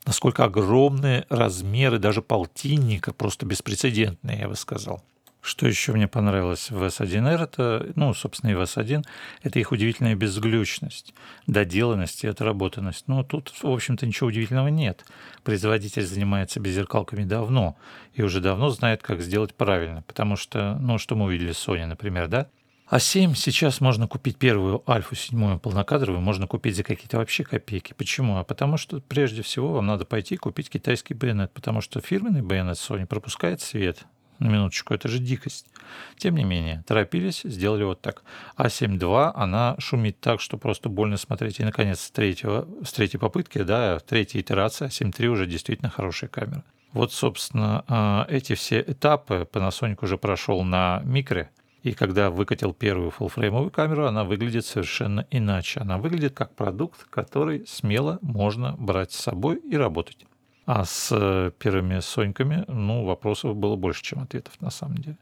насколько 0.06 0.44
огромные 0.44 1.26
размеры 1.30 2.00
даже 2.00 2.22
полтинника, 2.22 3.14
просто 3.14 3.46
беспрецедентные, 3.46 4.40
я 4.40 4.48
бы 4.48 4.56
сказал. 4.56 5.04
Что 5.42 5.68
еще 5.68 5.94
мне 5.94 6.08
понравилось 6.08 6.72
в 6.72 6.82
S1R, 6.82 7.44
это, 7.44 7.92
ну, 7.96 8.16
собственно, 8.16 8.50
и 8.50 8.56
в 8.56 8.62
S1, 8.62 9.04
это 9.44 9.60
их 9.60 9.72
удивительная 9.72 10.16
безглючность, 10.16 11.14
доделанность 11.46 12.24
и 12.24 12.28
отработанность. 12.28 13.08
Но 13.08 13.24
тут, 13.24 13.54
в 13.62 13.68
общем-то, 13.68 14.08
ничего 14.08 14.30
удивительного 14.30 14.70
нет. 14.70 15.06
Производитель 15.44 16.04
занимается 16.04 16.60
беззеркалками 16.60 17.26
давно 17.26 17.78
и 18.16 18.24
уже 18.24 18.42
давно 18.42 18.72
знает, 18.72 19.04
как 19.04 19.22
сделать 19.22 19.54
правильно. 19.54 20.02
Потому 20.08 20.36
что, 20.36 20.80
ну, 20.80 20.98
что 20.98 21.16
мы 21.16 21.26
увидели 21.26 21.52
с 21.52 21.68
Sony, 21.68 21.86
например, 21.86 22.28
да? 22.28 22.48
А 22.88 23.00
7 23.00 23.34
сейчас 23.34 23.82
можно 23.82 24.08
купить 24.08 24.38
первую 24.38 24.84
альфу 24.88 25.16
седьмую 25.16 25.60
полнокадровую, 25.60 26.22
можно 26.22 26.46
купить 26.46 26.76
за 26.76 26.84
какие-то 26.84 27.18
вообще 27.18 27.44
копейки. 27.44 27.94
Почему? 27.98 28.38
А 28.38 28.44
потому 28.44 28.78
что 28.78 29.02
прежде 29.02 29.42
всего 29.42 29.74
вам 29.74 29.88
надо 29.88 30.06
пойти 30.06 30.38
купить 30.38 30.70
китайский 30.70 31.16
байонет, 31.16 31.52
потому 31.52 31.82
что 31.82 32.00
фирменный 32.00 32.44
байонет 32.44 32.78
Sony 32.78 33.08
пропускает 33.08 33.62
свет. 33.62 34.06
На 34.38 34.50
минуточку, 34.50 34.94
это 34.94 35.08
же 35.08 35.18
дикость. 35.18 35.66
Тем 36.18 36.36
не 36.36 36.44
менее, 36.44 36.84
торопились, 36.86 37.42
сделали 37.44 37.86
вот 37.86 38.02
так. 38.02 38.22
А 38.56 38.68
7.2, 38.68 39.32
она 39.34 39.76
шумит 39.80 40.20
так, 40.20 40.40
что 40.40 40.58
просто 40.58 40.88
больно 40.90 41.18
смотреть. 41.18 41.60
И, 41.60 41.64
наконец, 41.64 42.02
с, 42.02 42.12
третьего, 42.12 42.68
с 42.84 42.92
третьей 42.92 43.20
попытки, 43.20 43.64
да, 43.64 43.98
третья 44.00 44.42
итерация, 44.42 44.90
7.3 44.90 45.26
уже 45.28 45.48
действительно 45.48 45.90
хорошая 45.90 46.30
камера. 46.30 46.64
Вот, 46.92 47.14
собственно, 47.14 47.84
а, 47.88 48.28
эти 48.30 48.54
все 48.54 48.82
этапы 48.82 49.48
Panasonic 49.52 50.00
уже 50.02 50.18
прошел 50.20 50.64
на 50.64 51.02
микре– 51.04 51.50
И 51.86 51.94
когда 51.94 52.32
выкатил 52.32 52.74
первую 52.74 53.12
фуллфреймовую 53.12 53.70
камеру, 53.70 54.08
она 54.08 54.24
выглядит 54.24 54.66
совершенно 54.66 55.28
иначе. 55.30 55.82
Она 55.82 56.00
выглядит 56.00 56.34
как 56.34 56.56
продукт, 56.56 57.04
который 57.12 57.68
смело 57.68 58.18
можно 58.24 58.76
брать 58.80 59.12
с 59.12 59.18
собой 59.18 59.58
и 59.58 59.78
работать. 59.78 60.26
А 60.66 60.84
с 60.84 61.10
э, 61.12 61.52
первыми 61.60 62.00
Соньками, 62.00 62.66
ну, 62.68 63.06
вопросов 63.06 63.56
было 63.56 63.76
больше, 63.76 64.02
чем 64.02 64.22
ответов 64.22 64.60
на 64.62 64.72
самом 64.72 64.98
деле. 64.98 65.18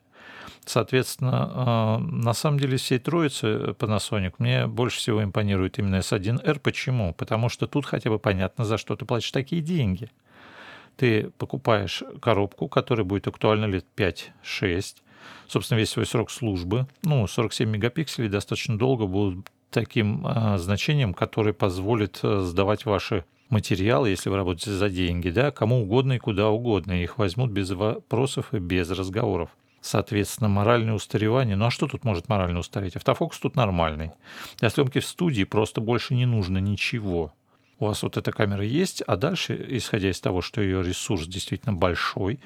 Соответственно, 0.63 1.51
а, 1.53 1.97
на 1.97 2.31
самом 2.31 2.59
деле 2.59 2.77
всей 2.77 2.99
троицы 2.99 3.75
Panasonic 3.77 4.35
мне 4.37 4.65
больше 4.65 4.99
всего 4.99 5.21
импонирует 5.21 5.79
именно 5.79 5.97
S1R. 5.97 6.61
Почему? 6.61 7.13
Потому 7.13 7.49
что 7.49 7.67
тут 7.67 7.85
хотя 7.85 8.09
бы 8.09 8.19
понятно, 8.19 8.63
за 8.63 8.77
что 8.77 8.95
ты 8.95 9.03
платишь 9.03 9.31
такие 9.31 9.61
деньги. 9.61 10.09
Ты 10.95 11.29
покупаешь 11.31 12.03
коробку, 12.21 12.69
которая 12.69 13.03
будет 13.03 13.27
актуальна 13.27 13.65
лет 13.65 13.85
5-6. 13.97 15.03
Собственно, 15.47 15.79
весь 15.79 15.89
свой 15.89 16.05
срок 16.05 16.31
службы, 16.31 16.87
ну, 17.03 17.27
47 17.27 17.69
мегапикселей 17.69 18.29
достаточно 18.29 18.77
долго 18.77 19.05
будут 19.05 19.47
таким 19.69 20.25
а, 20.25 20.57
значением, 20.57 21.13
которое 21.13 21.53
позволит 21.53 22.19
а, 22.23 22.41
сдавать 22.41 22.85
ваши 22.85 23.25
материалы, 23.49 24.09
если 24.09 24.29
вы 24.29 24.37
работаете 24.37 24.71
за 24.71 24.89
деньги, 24.89 25.29
да, 25.29 25.51
кому 25.51 25.81
угодно 25.81 26.13
и 26.13 26.19
куда 26.19 26.49
угодно. 26.49 26.91
Их 26.91 27.17
возьмут 27.17 27.51
без 27.51 27.71
вопросов 27.71 28.53
и 28.53 28.59
без 28.59 28.89
разговоров. 28.89 29.49
Соответственно, 29.81 30.47
моральное 30.47 30.93
устаревание. 30.93 31.57
Ну 31.57 31.65
а 31.65 31.71
что 31.71 31.87
тут 31.87 32.05
может 32.05 32.29
морально 32.29 32.59
устареть? 32.59 32.95
Автофокус 32.95 33.37
тут 33.39 33.55
нормальный. 33.55 34.11
Для 34.59 34.69
съемки 34.69 34.99
в 34.99 35.05
студии 35.05 35.43
просто 35.43 35.81
больше 35.81 36.15
не 36.15 36.25
нужно 36.25 36.59
ничего. 36.59 37.33
У 37.79 37.85
вас 37.85 38.03
вот 38.03 38.17
эта 38.17 38.31
камера 38.31 38.63
есть, 38.63 39.01
а 39.01 39.15
дальше, 39.15 39.65
исходя 39.69 40.09
из 40.09 40.19
того, 40.19 40.41
что 40.41 40.61
ее 40.61 40.83
ресурс 40.83 41.25
действительно 41.27 41.73
большой, 41.73 42.39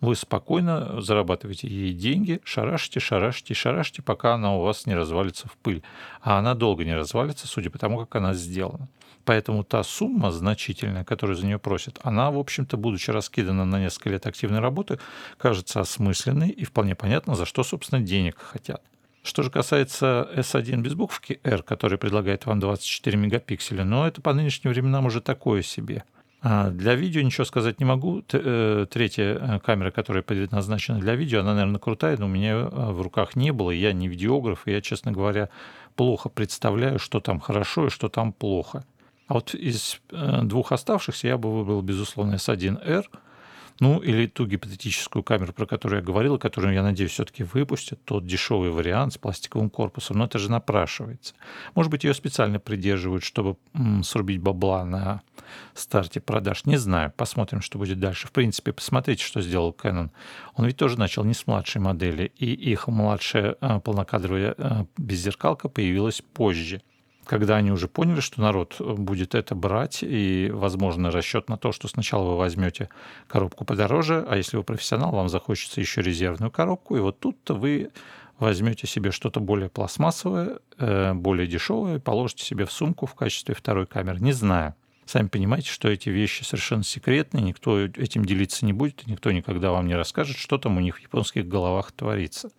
вы 0.00 0.16
спокойно 0.16 1.00
зарабатываете 1.00 1.66
ей 1.68 1.92
деньги, 1.92 2.40
шарашите, 2.44 3.00
шарашите, 3.00 3.54
шарашите, 3.54 4.02
пока 4.02 4.34
она 4.34 4.54
у 4.56 4.60
вас 4.60 4.86
не 4.86 4.94
развалится 4.94 5.48
в 5.48 5.56
пыль. 5.56 5.82
А 6.20 6.38
она 6.38 6.54
долго 6.54 6.84
не 6.84 6.94
развалится, 6.94 7.46
судя 7.46 7.70
по 7.70 7.78
тому, 7.78 7.98
как 7.98 8.16
она 8.16 8.34
сделана. 8.34 8.88
Поэтому 9.24 9.64
та 9.64 9.82
сумма 9.82 10.30
значительная, 10.30 11.04
которую 11.04 11.36
за 11.36 11.46
нее 11.46 11.58
просят, 11.58 11.98
она, 12.02 12.30
в 12.30 12.38
общем-то, 12.38 12.76
будучи 12.76 13.10
раскидана 13.10 13.64
на 13.64 13.80
несколько 13.80 14.10
лет 14.10 14.26
активной 14.26 14.60
работы, 14.60 14.98
кажется 15.38 15.80
осмысленной 15.80 16.50
и 16.50 16.64
вполне 16.64 16.94
понятно, 16.94 17.34
за 17.34 17.46
что, 17.46 17.64
собственно, 17.64 18.02
денег 18.02 18.36
хотят. 18.38 18.82
Что 19.24 19.42
же 19.42 19.50
касается 19.50 20.28
S1 20.36 20.82
без 20.82 20.92
буквки 20.94 21.40
R, 21.44 21.62
который 21.62 21.96
предлагает 21.96 22.44
вам 22.44 22.60
24 22.60 23.16
мегапикселя, 23.16 23.82
но 23.82 24.06
это 24.06 24.20
по 24.20 24.34
нынешним 24.34 24.70
временам 24.70 25.06
уже 25.06 25.22
такое 25.22 25.62
себе. 25.62 26.04
А 26.42 26.68
для 26.68 26.94
видео 26.94 27.22
ничего 27.22 27.46
сказать 27.46 27.80
не 27.80 27.86
могу. 27.86 28.22
Э, 28.30 28.86
третья 28.90 29.38
э, 29.40 29.60
камера, 29.60 29.90
которая 29.90 30.22
предназначена 30.22 31.00
для 31.00 31.14
видео, 31.14 31.40
она, 31.40 31.54
наверное, 31.54 31.80
крутая, 31.80 32.18
но 32.18 32.26
у 32.26 32.28
меня 32.28 32.52
э, 32.52 32.68
в 32.68 33.00
руках 33.00 33.34
не 33.34 33.50
было. 33.50 33.70
Я 33.70 33.94
не 33.94 34.08
видеограф, 34.08 34.66
и 34.66 34.72
я, 34.72 34.82
честно 34.82 35.10
говоря, 35.10 35.48
плохо 35.96 36.28
представляю, 36.28 36.98
что 36.98 37.20
там 37.20 37.40
хорошо 37.40 37.86
и 37.86 37.90
что 37.90 38.10
там 38.10 38.30
плохо. 38.30 38.84
А 39.26 39.34
вот 39.34 39.54
из 39.54 40.02
двух 40.10 40.72
оставшихся 40.72 41.28
я 41.28 41.38
бы 41.38 41.50
выбрал, 41.50 41.80
безусловно, 41.80 42.34
S1R, 42.34 43.06
ну 43.80 43.98
или 44.00 44.26
ту 44.26 44.46
гипотетическую 44.46 45.22
камеру, 45.22 45.52
про 45.52 45.66
которую 45.66 46.00
я 46.00 46.04
говорил, 46.04 46.38
которую, 46.38 46.74
я 46.74 46.82
надеюсь, 46.82 47.12
все-таки 47.12 47.42
выпустят, 47.42 48.04
тот 48.04 48.26
дешевый 48.26 48.70
вариант 48.70 49.14
с 49.14 49.18
пластиковым 49.18 49.70
корпусом, 49.70 50.18
но 50.18 50.26
это 50.26 50.38
же 50.38 50.50
напрашивается. 50.50 51.34
Может 51.74 51.90
быть, 51.90 52.04
ее 52.04 52.14
специально 52.14 52.58
придерживают, 52.58 53.24
чтобы 53.24 53.56
срубить 54.02 54.40
бабла 54.40 54.84
на 54.84 55.22
старте 55.74 56.20
продаж. 56.20 56.64
Не 56.66 56.76
знаю, 56.76 57.12
посмотрим, 57.16 57.60
что 57.60 57.78
будет 57.78 57.98
дальше. 57.98 58.28
В 58.28 58.32
принципе, 58.32 58.72
посмотрите, 58.72 59.24
что 59.24 59.40
сделал 59.40 59.76
Canon. 59.76 60.10
Он 60.54 60.66
ведь 60.66 60.76
тоже 60.76 60.98
начал 60.98 61.24
не 61.24 61.34
с 61.34 61.46
младшей 61.46 61.80
модели, 61.80 62.32
и 62.36 62.52
их 62.52 62.88
младшая 62.88 63.56
э, 63.60 63.80
полнокадровая 63.80 64.54
э, 64.56 64.84
беззеркалка 64.96 65.68
появилась 65.68 66.22
позже 66.32 66.82
когда 67.24 67.56
они 67.56 67.70
уже 67.70 67.88
поняли, 67.88 68.20
что 68.20 68.40
народ 68.40 68.80
будет 68.80 69.34
это 69.34 69.54
брать, 69.54 70.00
и, 70.02 70.50
возможно, 70.52 71.10
расчет 71.10 71.48
на 71.48 71.56
то, 71.56 71.72
что 71.72 71.88
сначала 71.88 72.30
вы 72.30 72.36
возьмете 72.36 72.88
коробку 73.28 73.64
подороже, 73.64 74.24
а 74.28 74.36
если 74.36 74.56
вы 74.56 74.62
профессионал, 74.62 75.12
вам 75.12 75.28
захочется 75.28 75.80
еще 75.80 76.02
резервную 76.02 76.50
коробку, 76.50 76.96
и 76.96 77.00
вот 77.00 77.18
тут-то 77.18 77.54
вы 77.54 77.90
возьмете 78.38 78.86
себе 78.86 79.10
что-то 79.10 79.40
более 79.40 79.68
пластмассовое, 79.68 80.58
э, 80.78 81.14
более 81.14 81.46
дешевое, 81.46 82.00
положите 82.00 82.44
себе 82.44 82.66
в 82.66 82.72
сумку 82.72 83.06
в 83.06 83.14
качестве 83.14 83.54
второй 83.54 83.86
камеры. 83.86 84.20
Не 84.20 84.32
знаю. 84.32 84.74
Сами 85.06 85.28
понимаете, 85.28 85.68
что 85.68 85.88
эти 85.88 86.08
вещи 86.08 86.44
совершенно 86.44 86.82
секретные, 86.82 87.42
никто 87.42 87.78
этим 87.78 88.24
делиться 88.24 88.64
не 88.64 88.72
будет, 88.72 89.06
никто 89.06 89.32
никогда 89.32 89.70
вам 89.70 89.86
не 89.86 89.94
расскажет, 89.94 90.36
что 90.36 90.56
там 90.56 90.78
у 90.78 90.80
них 90.80 90.96
в 90.96 91.00
японских 91.00 91.46
головах 91.46 91.92
творится. 91.92 92.50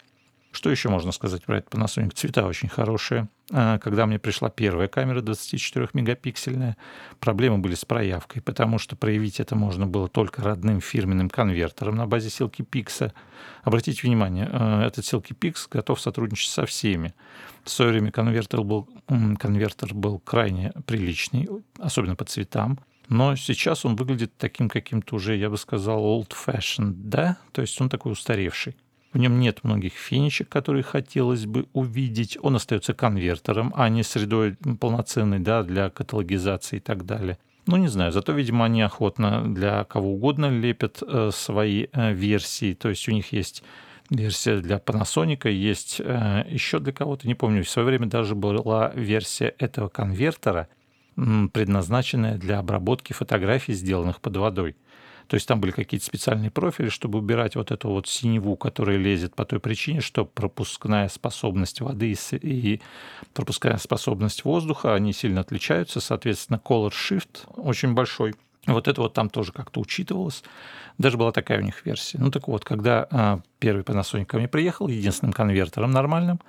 Что 0.56 0.72
еще 0.72 0.88
можно 0.88 1.12
сказать 1.12 1.44
про 1.44 1.58
этот 1.58 1.74
Panasonic? 1.74 2.14
Цвета 2.16 2.48
очень 2.48 2.70
хорошие. 2.70 3.28
А, 3.52 3.78
когда 3.78 4.06
мне 4.06 4.20
пришла 4.20 4.50
первая 4.50 4.88
камера 4.88 5.22
24-мегапиксельная, 5.22 6.78
проблемы 7.20 7.58
были 7.58 7.76
с 7.76 7.84
проявкой, 7.84 8.42
потому 8.42 8.80
что 8.80 8.96
проявить 8.96 9.42
это 9.42 9.58
можно 9.58 9.86
было 9.86 10.08
только 10.08 10.42
родным 10.42 10.80
фирменным 10.80 11.30
конвертером 11.30 11.98
на 11.98 12.08
базе 12.08 12.30
силки 12.30 12.62
Pix. 12.62 13.12
Обратите 13.64 14.08
внимание, 14.08 14.50
а, 14.50 14.88
этот 14.88 15.06
силки 15.06 15.34
Pix 15.34 15.68
готов 15.70 16.00
сотрудничать 16.00 16.52
со 16.52 16.66
всеми. 16.66 17.14
В 17.66 17.70
свое 17.70 17.92
время 17.92 18.14
конвертер 18.14 18.64
был, 18.64 18.88
конвертер 19.38 19.94
был 19.94 20.20
крайне 20.20 20.72
приличный, 20.86 21.50
особенно 21.80 22.16
по 22.16 22.24
цветам. 22.24 22.80
Но 23.10 23.36
сейчас 23.36 23.84
он 23.84 23.98
выглядит 23.98 24.38
таким 24.38 24.70
каким-то 24.70 25.18
уже, 25.18 25.36
я 25.36 25.50
бы 25.50 25.58
сказал, 25.58 26.02
old-fashioned, 26.02 26.94
да? 26.96 27.38
То 27.52 27.62
есть 27.62 27.80
он 27.82 27.90
такой 27.90 28.14
устаревший. 28.14 28.78
В 29.16 29.18
нем 29.18 29.40
нет 29.40 29.64
многих 29.64 29.94
финичек, 29.94 30.50
которые 30.50 30.84
хотелось 30.84 31.46
бы 31.46 31.68
увидеть. 31.72 32.38
Он 32.42 32.58
остается 32.58 32.94
конвертером, 32.94 33.72
а 33.74 33.88
не 33.88 34.04
средой 34.04 34.58
полноценной 34.82 35.40
да, 35.40 35.64
для 35.64 35.90
каталогизации 35.90 36.78
и 36.78 36.80
так 36.82 37.06
далее. 37.06 37.38
Ну, 37.66 37.78
не 37.78 37.88
знаю, 37.88 38.12
зато, 38.12 38.34
видимо, 38.34 38.66
они 38.66 38.82
охотно 38.82 39.42
для 39.54 39.86
кого 39.86 40.16
угодно 40.16 40.48
лепят 40.48 41.02
э, 41.02 41.30
свои 41.32 41.88
э, 41.94 42.12
версии. 42.12 42.74
То 42.74 42.90
есть 42.90 43.08
у 43.08 43.14
них 43.14 43.32
есть 43.32 43.64
версия 44.10 44.58
для 44.58 44.80
Panasonic, 44.80 45.50
есть 45.50 46.02
э, 46.04 46.44
еще 46.50 46.80
для 46.80 46.92
кого-то, 46.92 47.26
не 47.26 47.36
помню, 47.36 47.64
в 47.64 47.70
свое 47.70 47.86
время 47.86 48.08
даже 48.08 48.36
была 48.36 48.92
версия 48.96 49.56
этого 49.60 49.88
конвертера, 49.88 50.68
предназначенная 51.16 52.38
для 52.38 52.60
обработки 52.60 53.14
фотографий, 53.14 53.76
сделанных 53.76 54.20
под 54.20 54.36
водой. 54.36 54.76
То 55.28 55.36
есть 55.36 55.48
там 55.48 55.60
были 55.60 55.72
какие-то 55.72 56.06
специальные 56.06 56.52
профили, 56.52 56.90
чтобы 56.90 57.20
убирать 57.20 57.56
вот 57.56 57.72
эту 57.72 57.90
вот 57.90 58.08
синеву, 58.08 58.56
которая 58.56 58.98
лезет 58.98 59.36
по 59.36 59.46
той 59.46 59.60
причине, 59.60 60.02
что 60.02 60.26
пропускная 60.26 61.10
способность 61.10 61.82
воды 61.82 62.16
и 62.32 62.82
пропускная 63.34 63.78
способность 63.78 64.46
воздуха, 64.46 64.96
они 64.96 65.14
сильно 65.14 65.42
отличаются. 65.42 66.00
Соответственно, 66.00 66.62
color 66.64 66.92
shift 66.92 67.48
очень 67.56 67.94
большой. 67.94 68.36
Вот 68.68 68.88
это 68.88 69.02
вот 69.02 69.14
там 69.14 69.30
тоже 69.30 69.52
как-то 69.52 69.80
учитывалось. 69.80 70.44
Даже 70.98 71.18
была 71.18 71.32
такая 71.32 71.60
у 71.60 71.62
них 71.62 71.86
версия. 71.86 72.18
Ну 72.18 72.32
так 72.32 72.48
вот, 72.48 72.64
когда 72.64 73.08
а, 73.12 73.40
первый 73.60 73.84
Panasonic 73.84 74.26
ко 74.26 74.38
мне 74.38 74.48
приехал, 74.48 74.88
единственным 74.88 75.34
конвертером 75.34 75.92
нормальным 75.92 76.40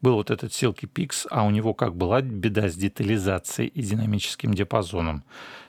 был 0.00 0.14
вот 0.14 0.30
этот 0.30 0.52
Silky 0.52 0.88
Pix, 0.88 1.26
а 1.30 1.44
у 1.44 1.50
него 1.50 1.74
как 1.74 1.96
была 1.96 2.20
беда 2.20 2.68
с 2.68 2.74
детализацией 2.74 3.68
и 3.68 3.82
динамическим 3.82 4.54
диапазоном, 4.54 5.24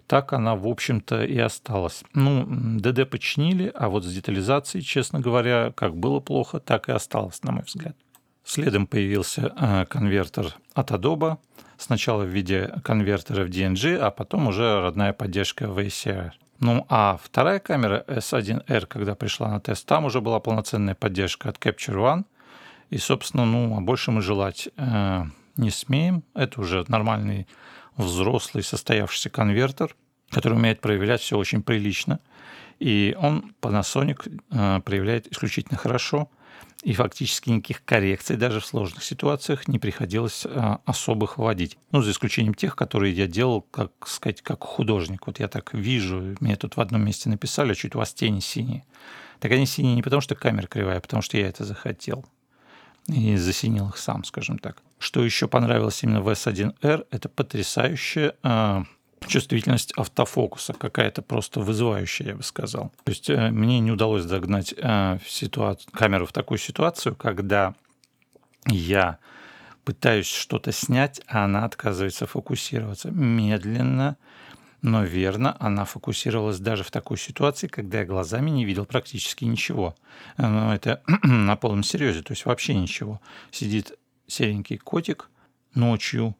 так 0.08 0.34
она, 0.34 0.56
в 0.56 0.68
общем-то, 0.68 1.24
и 1.24 1.38
осталась. 1.38 2.04
Ну, 2.13 2.46
ДД 2.80 3.10
починили, 3.10 3.72
а 3.74 3.89
вот 3.89 4.04
с 4.04 4.13
детализацией, 4.13 4.84
честно 4.84 5.20
говоря, 5.20 5.74
как 5.76 5.96
было 5.96 6.20
плохо, 6.20 6.60
так 6.60 6.89
и 6.89 6.91
осталось, 6.91 7.41
на 7.44 7.52
мой 7.52 7.63
взгляд. 7.63 7.96
Следом 8.44 8.86
появился 8.86 9.54
э, 9.58 9.86
конвертер 9.86 10.56
от 10.74 10.91
Adobe, 10.91 11.38
сначала 11.78 12.24
в 12.24 12.28
виде 12.28 12.72
конвертера 12.84 13.44
в 13.44 13.50
DNG, 13.50 13.98
а 13.98 14.12
потом 14.12 14.48
уже 14.48 14.82
родная 14.82 15.13
поддержка 15.13 15.68
в 15.68 15.80
ACR. 15.80 16.32
Ну 16.60 16.86
а 16.89 17.20
вторая 17.22 17.60
камера 17.60 18.06
S1R, 18.08 18.86
когда 18.86 19.15
пришла 19.15 19.50
на 19.50 19.60
тест, 19.60 19.86
там 19.86 20.06
уже 20.06 20.22
была 20.22 20.39
полноценная 20.39 20.96
поддержка 20.96 21.50
от 21.50 21.58
Capture 21.58 21.96
One. 21.96 22.26
И, 22.91 22.98
собственно, 22.98 23.46
ну, 23.46 23.78
а 23.78 23.82
больше 23.82 24.12
мы 24.12 24.22
желать 24.22 24.70
э, 24.78 25.24
не 25.58 25.70
смеем. 25.72 26.24
Это 26.34 26.62
уже 26.62 26.86
нормальный 26.88 27.48
взрослый 27.97 28.63
состоявшийся 28.63 29.29
конвертер, 29.29 29.95
который 30.29 30.53
умеет 30.53 30.81
проявлять 30.81 31.21
все 31.21 31.38
очень 31.38 31.62
прилично. 31.62 32.19
И 32.79 33.15
он 33.19 33.53
Panasonic 33.62 34.41
э, 34.51 34.81
проявляет 34.81 35.31
исключительно 35.31 35.77
хорошо– 35.77 36.29
и 36.86 36.93
фактически 36.93 37.49
никаких 37.49 37.84
коррекций 37.84 38.38
даже 38.38 38.60
в 38.60 38.65
сложных 38.65 39.03
ситуациях 39.03 39.67
не 39.67 39.79
приходилось 39.79 40.45
а, 40.45 40.81
особых 40.86 41.39
вводить. 41.39 41.79
Ну, 41.91 42.03
за 42.03 42.12
исключением 42.12 42.53
тех, 42.53 42.75
которые 42.75 43.12
я 43.12 43.25
делал, 43.25 43.63
как 43.63 43.91
сказать, 44.05 44.43
как 44.43 44.63
художник. 44.63 45.25
Вот 45.25 45.39
я 45.39 45.47
так 45.47 45.73
вижу, 45.73 46.36
мне 46.39 46.55
тут 46.55 46.77
в 46.77 46.81
одном 46.81 47.03
месте 47.03 47.27
написали, 47.27 47.73
чуть 47.73 47.95
у 47.95 47.97
вас 47.97 48.13
тени 48.13 48.39
синие. 48.39 48.86
Так 49.39 49.51
они 49.51 49.65
синие 49.65 49.95
не 49.95 50.03
потому, 50.03 50.21
что 50.21 50.36
камера 50.36 50.67
кривая, 50.67 50.99
а 50.99 51.01
потому 51.01 51.23
что 51.23 51.38
я 51.38 51.47
это 51.47 51.63
захотел. 51.63 52.23
И 53.08 53.36
засинил 53.38 53.89
их 53.89 53.98
сам, 53.98 54.24
скажем 54.24 54.58
так. 54.58 54.78
Что 54.98 55.24
еще 55.24 55.48
понравилось 55.48 56.02
именно 56.04 56.22
в 56.22 56.30
S1R, 56.30 57.08
это 57.12 57.30
потрясающая 57.30 58.34
а, 58.41 58.84
чувствительность 59.28 59.94
автофокуса 59.94 60.74
какая-то 60.74 61.22
просто 61.22 61.60
вызывающая, 61.60 62.28
я 62.28 62.36
бы 62.36 62.44
сказал. 62.44 62.91
То 63.04 63.12
есть 63.12 63.30
э, 63.30 63.52
мне 63.52 63.80
не 63.80 63.91
удалось 63.91 64.24
загнать 64.24 64.74
э, 64.76 65.20
ситуацию, 65.26 65.91
камеру 65.94 66.26
в 66.26 66.34
такую 66.34 66.58
ситуацию, 66.58 67.15
когда 67.15 67.76
я 68.68 69.20
пытаюсь 69.84 70.28
что-то 70.28 70.72
снять, 70.72 71.22
а 71.28 71.46
она 71.46 71.65
отказывается 71.65 72.26
фокусироваться. 72.26 73.12
Медленно, 73.12 74.18
но 74.86 75.04
верно, 75.04 75.58
она 75.60 75.84
фокусировалась 75.84 76.60
даже 76.60 76.84
в 76.84 76.91
такой 76.91 77.17
ситуации, 77.17 77.65
когда 77.65 78.02
я 78.02 78.06
глазами 78.06 78.52
не 78.52 78.65
видел 78.65 78.86
практически 78.86 79.43
ничего. 79.43 79.95
Но 80.38 80.76
это 80.76 81.02
на 81.24 81.56
полном 81.56 81.82
серьезе, 81.82 82.21
то 82.21 82.34
есть 82.34 82.45
вообще 82.45 82.76
ничего. 82.76 83.19
Сидит 83.50 83.98
серенький 84.28 84.78
котик 84.78 85.32
ночью 85.74 86.36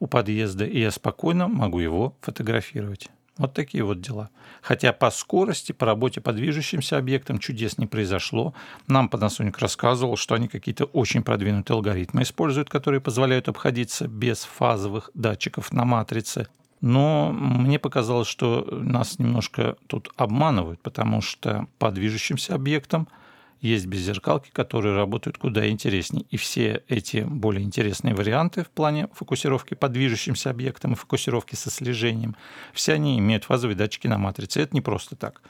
у 0.00 0.08
подъезда, 0.08 0.64
и 0.64 0.80
я 0.80 0.90
спокойно 0.90 1.46
могу 1.46 1.78
его 1.78 2.16
фотографировать. 2.22 3.08
Вот 3.38 3.54
такие 3.54 3.84
вот 3.84 4.00
дела. 4.00 4.30
Хотя 4.62 4.92
по 4.92 5.08
скорости, 5.12 5.70
по 5.70 5.86
работе 5.86 6.20
по 6.20 6.32
движущимся 6.32 6.98
объектам 6.98 7.38
чудес 7.38 7.78
не 7.78 7.86
произошло. 7.86 8.52
Нам 8.88 9.06
Panasonic 9.06 9.54
рассказывал, 9.60 10.16
что 10.16 10.34
они 10.34 10.48
какие-то 10.48 10.86
очень 10.86 11.22
продвинутые 11.22 11.76
алгоритмы 11.76 12.22
используют, 12.22 12.68
которые 12.68 13.00
позволяют 13.00 13.48
обходиться 13.48 14.08
без 14.08 14.38
фазовых 14.42 15.12
датчиков 15.14 15.72
на 15.72 15.84
матрице. 15.84 16.48
Но 16.80 17.32
мне 17.32 17.78
показалось, 17.78 18.28
что 18.28 18.66
нас 18.70 19.18
немножко 19.18 19.76
тут 19.86 20.10
обманывают, 20.16 20.80
потому 20.80 21.20
что 21.20 21.66
по 21.78 21.90
движущимся 21.90 22.54
объектам– 22.54 23.08
есть 23.60 23.86
беззеркалки, 23.86 24.50
которые 24.50 24.94
работают 24.94 25.38
куда 25.38 25.68
интереснее. 25.68 26.24
И 26.30 26.36
все 26.36 26.82
эти 26.88 27.18
более 27.18 27.64
интересные 27.64 28.14
варианты 28.14 28.64
в 28.64 28.68
плане 28.68 29.08
фокусировки 29.14 29.74
по 29.74 29.88
движущимся 29.88 30.50
объектам 30.50 30.92
и 30.92 30.96
фокусировки 30.96 31.54
со 31.54 31.70
слежением, 31.70 32.36
все 32.72 32.94
они 32.94 33.18
имеют 33.18 33.44
фазовые 33.44 33.76
датчики 33.76 34.06
на 34.06 34.18
матрице. 34.18 34.60
Это 34.60 34.74
не 34.74 34.80
просто 34.80 35.16
так. 35.16 35.40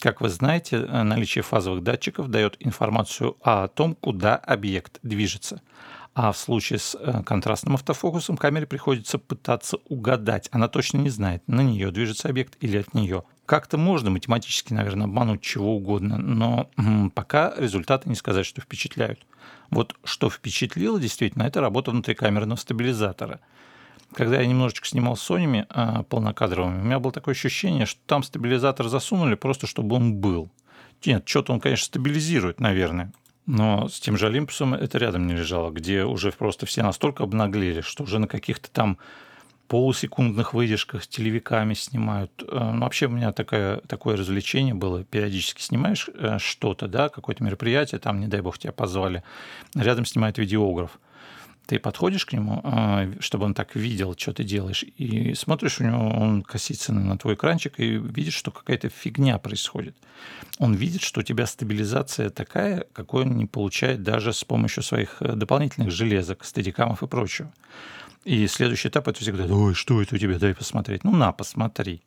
Как 0.00 0.20
вы 0.20 0.28
знаете, 0.28 0.78
наличие 0.78 1.42
фазовых 1.42 1.82
датчиков 1.82 2.28
дает 2.28 2.56
информацию 2.60 3.36
о 3.42 3.68
том, 3.68 3.94
куда 3.94 4.36
объект 4.36 4.98
движется. 5.02 5.62
А 6.14 6.32
в 6.32 6.36
случае 6.36 6.78
с 6.78 6.94
э, 6.94 7.22
контрастным 7.24 7.74
автофокусом 7.74 8.36
камере 8.36 8.66
приходится 8.66 9.18
пытаться 9.18 9.78
угадать. 9.88 10.48
Она 10.52 10.68
точно 10.68 10.98
не 10.98 11.08
знает, 11.08 11.42
на 11.46 11.62
нее 11.62 11.90
движется 11.90 12.28
объект 12.28 12.56
или 12.60 12.76
от 12.76 12.92
нее. 12.92 13.24
Как-то 13.46 13.78
можно 13.78 14.10
математически, 14.10 14.74
наверное, 14.74 15.06
обмануть 15.06 15.40
чего 15.40 15.74
угодно, 15.74 16.18
но 16.18 16.70
пока 17.14 17.54
результаты 17.56 18.08
не 18.08 18.14
сказать, 18.14 18.44
что 18.44 18.60
впечатляют. 18.60 19.26
Вот 19.70 19.94
что 20.04 20.28
впечатлило 20.28 21.00
действительно, 21.00 21.44
это 21.44 21.60
работа 21.60 21.90
внутрикамерного 21.90 22.58
стабилизатора. 22.58 23.40
Когда 24.14 24.38
я 24.38 24.46
немножечко 24.46 24.86
снимал 24.86 25.16
с 25.16 25.30
Sony 25.30 25.66
э, 25.68 26.02
полнокадровыми, 26.04 26.80
у 26.80 26.84
меня 26.84 26.98
было 26.98 27.12
такое 27.12 27.34
ощущение, 27.34 27.86
что 27.86 28.00
там 28.06 28.22
стабилизатор 28.22 28.86
засунули 28.88 29.34
просто, 29.34 29.66
чтобы 29.66 29.96
он 29.96 30.16
был. 30.16 30.50
Нет, 31.06 31.26
что-то 31.26 31.54
он, 31.54 31.60
конечно, 31.60 31.86
стабилизирует, 31.86 32.60
наверное. 32.60 33.12
Но 33.46 33.88
с 33.88 33.98
тем 33.98 34.16
же 34.16 34.26
Олимпусом 34.26 34.74
это 34.74 34.98
рядом 34.98 35.26
не 35.26 35.34
лежало, 35.34 35.70
где 35.70 36.04
уже 36.04 36.30
просто 36.32 36.66
все 36.66 36.82
настолько 36.82 37.24
обнаглели, 37.24 37.80
что 37.80 38.04
уже 38.04 38.18
на 38.18 38.28
каких-то 38.28 38.70
там 38.70 38.98
полусекундных 39.66 40.52
выдержках 40.52 41.02
с 41.02 41.08
телевиками 41.08 41.74
снимают. 41.74 42.30
Э, 42.46 42.72
ну, 42.74 42.80
вообще 42.80 43.06
у 43.06 43.10
меня 43.10 43.32
такое, 43.32 43.78
такое 43.88 44.16
развлечение 44.16 44.74
было. 44.74 45.02
Периодически 45.02 45.62
снимаешь 45.62 46.10
э, 46.14 46.38
что-то, 46.38 46.88
да, 46.88 47.08
какое-то 47.08 47.42
мероприятие, 47.42 47.98
там, 47.98 48.20
не 48.20 48.26
дай 48.26 48.42
бог, 48.42 48.58
тебя 48.58 48.72
позвали. 48.72 49.22
Рядом 49.74 50.04
снимает 50.04 50.36
видеограф 50.36 51.00
ты 51.72 51.78
подходишь 51.78 52.26
к 52.26 52.34
нему, 52.34 52.60
а, 52.64 53.08
чтобы 53.20 53.46
он 53.46 53.54
так 53.54 53.76
видел, 53.76 54.14
что 54.18 54.34
ты 54.34 54.44
делаешь, 54.44 54.84
и 54.98 55.32
смотришь, 55.32 55.80
у 55.80 55.84
него 55.84 56.06
он 56.06 56.42
косится 56.42 56.92
на 56.92 57.16
твой 57.16 57.32
экранчик 57.32 57.80
и 57.80 57.96
видишь, 57.96 58.34
что 58.34 58.50
какая-то 58.50 58.90
фигня 58.90 59.38
происходит. 59.38 59.96
Он 60.58 60.74
видит, 60.74 61.00
что 61.00 61.20
у 61.20 61.22
тебя 61.22 61.46
стабилизация 61.46 62.28
такая, 62.28 62.84
какой 62.92 63.22
он 63.22 63.38
не 63.38 63.46
получает 63.46 64.02
даже 64.02 64.34
с 64.34 64.44
помощью 64.44 64.82
своих 64.82 65.22
э, 65.22 65.32
дополнительных 65.34 65.90
железок, 65.90 66.44
стадикамов 66.44 67.02
и 67.02 67.06
прочего. 67.06 67.50
И 68.26 68.46
следующий 68.48 68.88
этап 68.88 69.08
это 69.08 69.20
всегда, 69.20 69.46
ой, 69.46 69.72
что 69.72 70.02
это 70.02 70.16
у 70.16 70.18
тебя, 70.18 70.38
дай 70.38 70.54
посмотреть. 70.54 71.04
Ну, 71.04 71.12
на, 71.12 71.32
посмотри. 71.32 72.02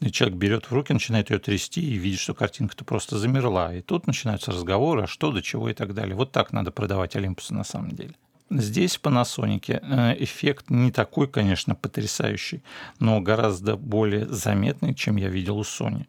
И 0.00 0.10
человек 0.10 0.36
берет 0.36 0.64
в 0.64 0.72
руки, 0.72 0.92
начинает 0.92 1.30
ее 1.30 1.38
трясти 1.38 1.80
и 1.80 1.94
видит, 1.96 2.18
что 2.18 2.34
картинка-то 2.34 2.84
просто 2.84 3.18
замерла. 3.18 3.72
И 3.72 3.82
тут 3.82 4.08
начинаются 4.08 4.50
разговоры, 4.50 5.04
а 5.04 5.06
что, 5.06 5.30
до 5.30 5.42
чего 5.42 5.70
и 5.70 5.74
так 5.74 5.94
далее. 5.94 6.16
Вот 6.16 6.32
так 6.32 6.52
надо 6.52 6.72
продавать 6.72 7.14
Олимпусы 7.14 7.54
на 7.54 7.62
самом 7.62 7.92
деле. 7.92 8.16
Здесь 8.50 8.96
в 8.96 9.02
Panasonic 9.02 9.80
э, 9.80 10.22
эффект 10.22 10.70
не 10.70 10.92
такой, 10.92 11.28
конечно, 11.28 11.74
потрясающий, 11.74 12.62
но 13.00 13.20
гораздо 13.20 13.76
более 13.76 14.26
заметный, 14.26 14.94
чем 14.94 15.16
я 15.16 15.28
видел 15.28 15.58
у 15.58 15.62
Sony. 15.62 16.06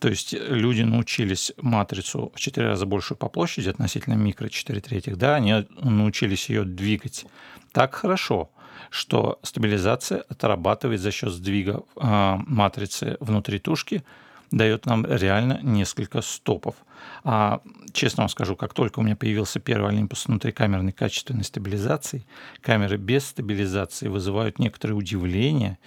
То 0.00 0.08
есть 0.08 0.32
люди 0.32 0.82
научились 0.82 1.52
матрицу 1.60 2.32
в 2.34 2.40
4 2.40 2.68
раза 2.68 2.86
большую 2.86 3.18
по 3.18 3.28
площади 3.28 3.68
относительно 3.68 4.14
микро 4.14 4.48
4 4.48 4.80
третьих, 4.80 5.18
да, 5.18 5.36
они 5.36 5.66
научились 5.80 6.48
ее 6.48 6.64
двигать 6.64 7.26
так 7.72 7.94
хорошо, 7.94 8.50
что 8.90 9.38
стабилизация 9.42 10.24
отрабатывает 10.28 11.00
за 11.00 11.10
счет 11.10 11.32
сдвига 11.32 11.82
э, 11.96 12.36
матрицы 12.46 13.18
внутри 13.20 13.58
тушки– 13.58 14.02
дает 14.56 14.86
нам 14.86 15.04
реально 15.06 15.60
несколько 15.62 16.22
стопов. 16.22 16.76
А 17.24 17.60
честно 17.92 18.22
вам 18.22 18.28
скажу, 18.28 18.56
как 18.56 18.72
только 18.74 19.00
у 19.00 19.02
меня 19.02 19.16
появился 19.16 19.60
первый 19.60 19.90
Олимпус 19.90 20.26
внутрикамерной 20.26 20.92
качественной 20.92 21.44
стабилизации, 21.44 22.24
камеры 22.60 22.96
без 22.96 23.26
стабилизации 23.26 24.08
вызывают 24.08 24.58
некоторое 24.58 24.94
удивление, 24.94 25.78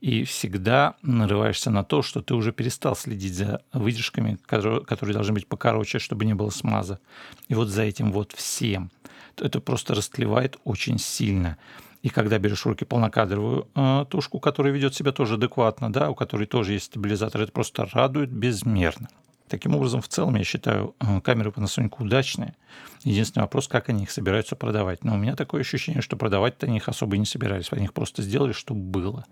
и 0.00 0.24
всегда 0.24 0.96
нарываешься 1.00 1.70
на 1.70 1.82
то, 1.82 2.02
что 2.02 2.20
ты 2.20 2.34
уже 2.34 2.52
перестал 2.52 2.94
следить 2.94 3.34
за 3.34 3.62
выдержками, 3.72 4.38
которые 4.46 5.14
должны 5.14 5.32
быть 5.32 5.46
покороче, 5.46 5.98
чтобы 5.98 6.26
не 6.26 6.34
было 6.34 6.50
смаза. 6.50 7.00
И 7.48 7.54
вот 7.54 7.68
за 7.68 7.84
этим 7.84 8.12
вот 8.12 8.32
всем. 8.32 8.90
Это 9.38 9.60
просто 9.60 9.94
растлевает 9.94 10.58
очень 10.64 10.98
сильно. 10.98 11.56
И 12.04 12.10
когда 12.10 12.38
берешь 12.38 12.60
в 12.60 12.66
руки 12.66 12.84
полнокадровую 12.84 13.66
э, 13.74 14.04
тушку, 14.10 14.38
которая 14.38 14.74
ведет 14.74 14.94
себя 14.94 15.10
тоже 15.10 15.34
адекватно, 15.34 15.90
да, 15.90 16.10
у 16.10 16.14
которой 16.14 16.46
тоже 16.46 16.74
есть 16.74 16.84
стабилизатор, 16.84 17.40
это 17.40 17.50
просто 17.50 17.88
радует 17.94 18.30
безмерно. 18.30 19.08
Таким 19.54 19.76
образом, 19.76 20.00
в 20.00 20.08
целом, 20.08 20.34
я 20.34 20.42
считаю, 20.42 20.96
э, 20.98 21.20
камеры 21.20 21.50
Panasonic 21.50 21.94
удачные. 22.00 22.56
Единственный 23.04 23.42
вопрос, 23.42 23.68
как 23.68 23.88
они 23.88 24.02
их 24.02 24.10
собираются 24.10 24.56
продавать. 24.56 25.04
Но 25.04 25.14
у 25.14 25.16
меня 25.16 25.36
такое 25.36 25.60
ощущение, 25.60 26.02
что 26.02 26.16
продавать-то 26.16 26.66
они 26.66 26.78
их 26.78 26.88
особо 26.88 27.14
и 27.14 27.20
не 27.20 27.24
собирались. 27.24 27.68
Они 27.70 27.84
их 27.84 27.92
просто 27.92 28.20
сделали, 28.22 28.50
чтобы 28.50 28.80
было. 28.80 29.24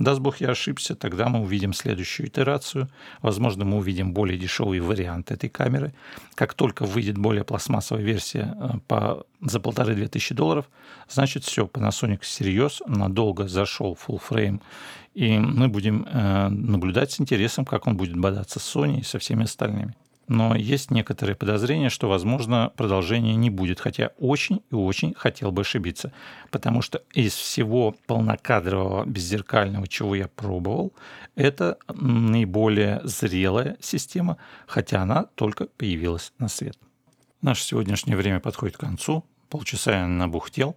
Даст 0.00 0.20
бог 0.20 0.40
я 0.40 0.50
ошибся, 0.50 0.96
тогда 0.96 1.28
мы 1.28 1.38
увидим 1.42 1.72
следующую 1.72 2.26
итерацию. 2.26 2.88
Возможно, 3.22 3.64
мы 3.64 3.76
увидим 3.76 4.12
более 4.12 4.36
дешевый 4.36 4.80
вариант 4.80 5.30
этой 5.30 5.48
камеры. 5.48 5.94
Как 6.34 6.54
только 6.54 6.84
выйдет 6.84 7.16
более 7.16 7.44
пластмассовая 7.44 8.02
версия 8.02 8.56
э, 8.58 8.78
по, 8.88 9.24
за 9.40 9.60
полторы-две 9.60 10.08
тысячи 10.08 10.34
долларов, 10.34 10.68
значит 11.08 11.44
все, 11.44 11.66
Panasonic 11.66 12.22
всерьез 12.22 12.82
надолго 12.88 13.46
зашел 13.46 13.96
full 13.96 14.20
frame 14.28 14.60
и 15.14 15.38
мы 15.38 15.68
будем 15.68 16.06
э, 16.06 16.48
наблюдать 16.48 17.12
с 17.12 17.20
интересом, 17.20 17.64
как 17.64 17.86
он 17.86 17.96
будет 17.96 18.16
бодаться 18.16 18.60
с 18.60 18.76
Sony 18.76 19.00
и 19.00 19.04
со 19.04 19.18
всеми 19.18 19.44
остальными. 19.44 19.94
Но 20.28 20.54
есть 20.54 20.92
некоторые 20.92 21.34
подозрения, 21.34 21.88
что, 21.88 22.08
возможно, 22.08 22.72
продолжения 22.76 23.34
не 23.34 23.50
будет, 23.50 23.80
хотя 23.80 24.12
очень 24.16 24.62
и 24.70 24.76
очень 24.76 25.12
хотел 25.14 25.50
бы 25.50 25.62
ошибиться, 25.62 26.12
потому 26.52 26.82
что 26.82 27.02
из 27.12 27.34
всего 27.34 27.96
полнокадрового 28.06 29.04
беззеркального, 29.06 29.88
чего 29.88 30.14
я 30.14 30.28
пробовал, 30.28 30.92
это 31.34 31.78
наиболее 31.92 33.00
зрелая 33.02 33.76
система, 33.80 34.36
хотя 34.68 35.02
она 35.02 35.24
только 35.34 35.66
появилась 35.66 36.32
на 36.38 36.46
свет. 36.46 36.78
Наше 37.42 37.64
сегодняшнее 37.64 38.16
время 38.16 38.38
подходит 38.38 38.76
к 38.76 38.80
концу. 38.80 39.24
Полчаса 39.48 39.98
я 39.98 40.06
набухтел. 40.06 40.76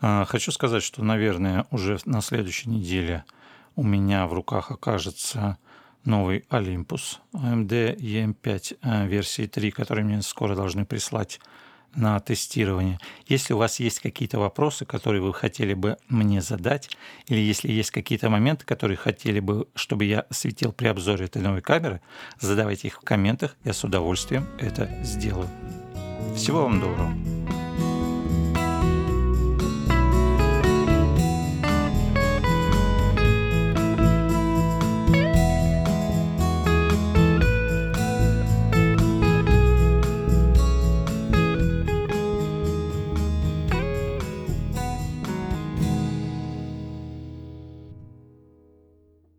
А, 0.00 0.24
хочу 0.24 0.50
сказать, 0.50 0.82
что, 0.82 1.04
наверное, 1.04 1.66
уже 1.70 2.00
на 2.06 2.20
следующей 2.22 2.68
неделе– 2.68 3.24
у 3.76 3.82
меня 3.82 4.26
в 4.26 4.32
руках 4.32 4.70
окажется 4.70 5.58
новый 6.04 6.44
Olympus 6.50 7.18
AMD 7.34 7.96
EM5 7.96 8.78
э, 8.82 9.06
версии 9.06 9.46
3, 9.46 9.70
который 9.70 10.04
мне 10.04 10.22
скоро 10.22 10.54
должны 10.54 10.84
прислать 10.84 11.40
на 11.94 12.20
тестирование. 12.20 12.98
Если 13.26 13.52
у 13.52 13.58
вас 13.58 13.80
есть 13.80 14.00
какие-то 14.00 14.38
вопросы, 14.38 14.84
которые 14.84 15.22
вы 15.22 15.34
хотели 15.34 15.74
бы 15.74 15.96
мне 16.08 16.40
задать, 16.40 16.90
или 17.26 17.40
если 17.40 17.70
есть 17.70 17.90
какие-то 17.90 18.30
моменты, 18.30 18.64
которые 18.64 18.96
хотели 18.96 19.40
бы, 19.40 19.68
чтобы 19.74 20.04
я 20.04 20.20
осветил 20.20 20.72
при 20.72 20.86
обзоре 20.86 21.24
этой 21.24 21.42
новой 21.42 21.62
камеры, 21.62 22.00
задавайте 22.38 22.88
их 22.88 22.98
в 22.98 23.04
комментах, 23.04 23.56
я 23.64 23.72
с 23.72 23.82
удовольствием 23.82 24.46
это 24.58 24.88
сделаю. 25.02 25.48
Всего 26.36 26.62
вам 26.62 26.80
доброго. 26.80 27.69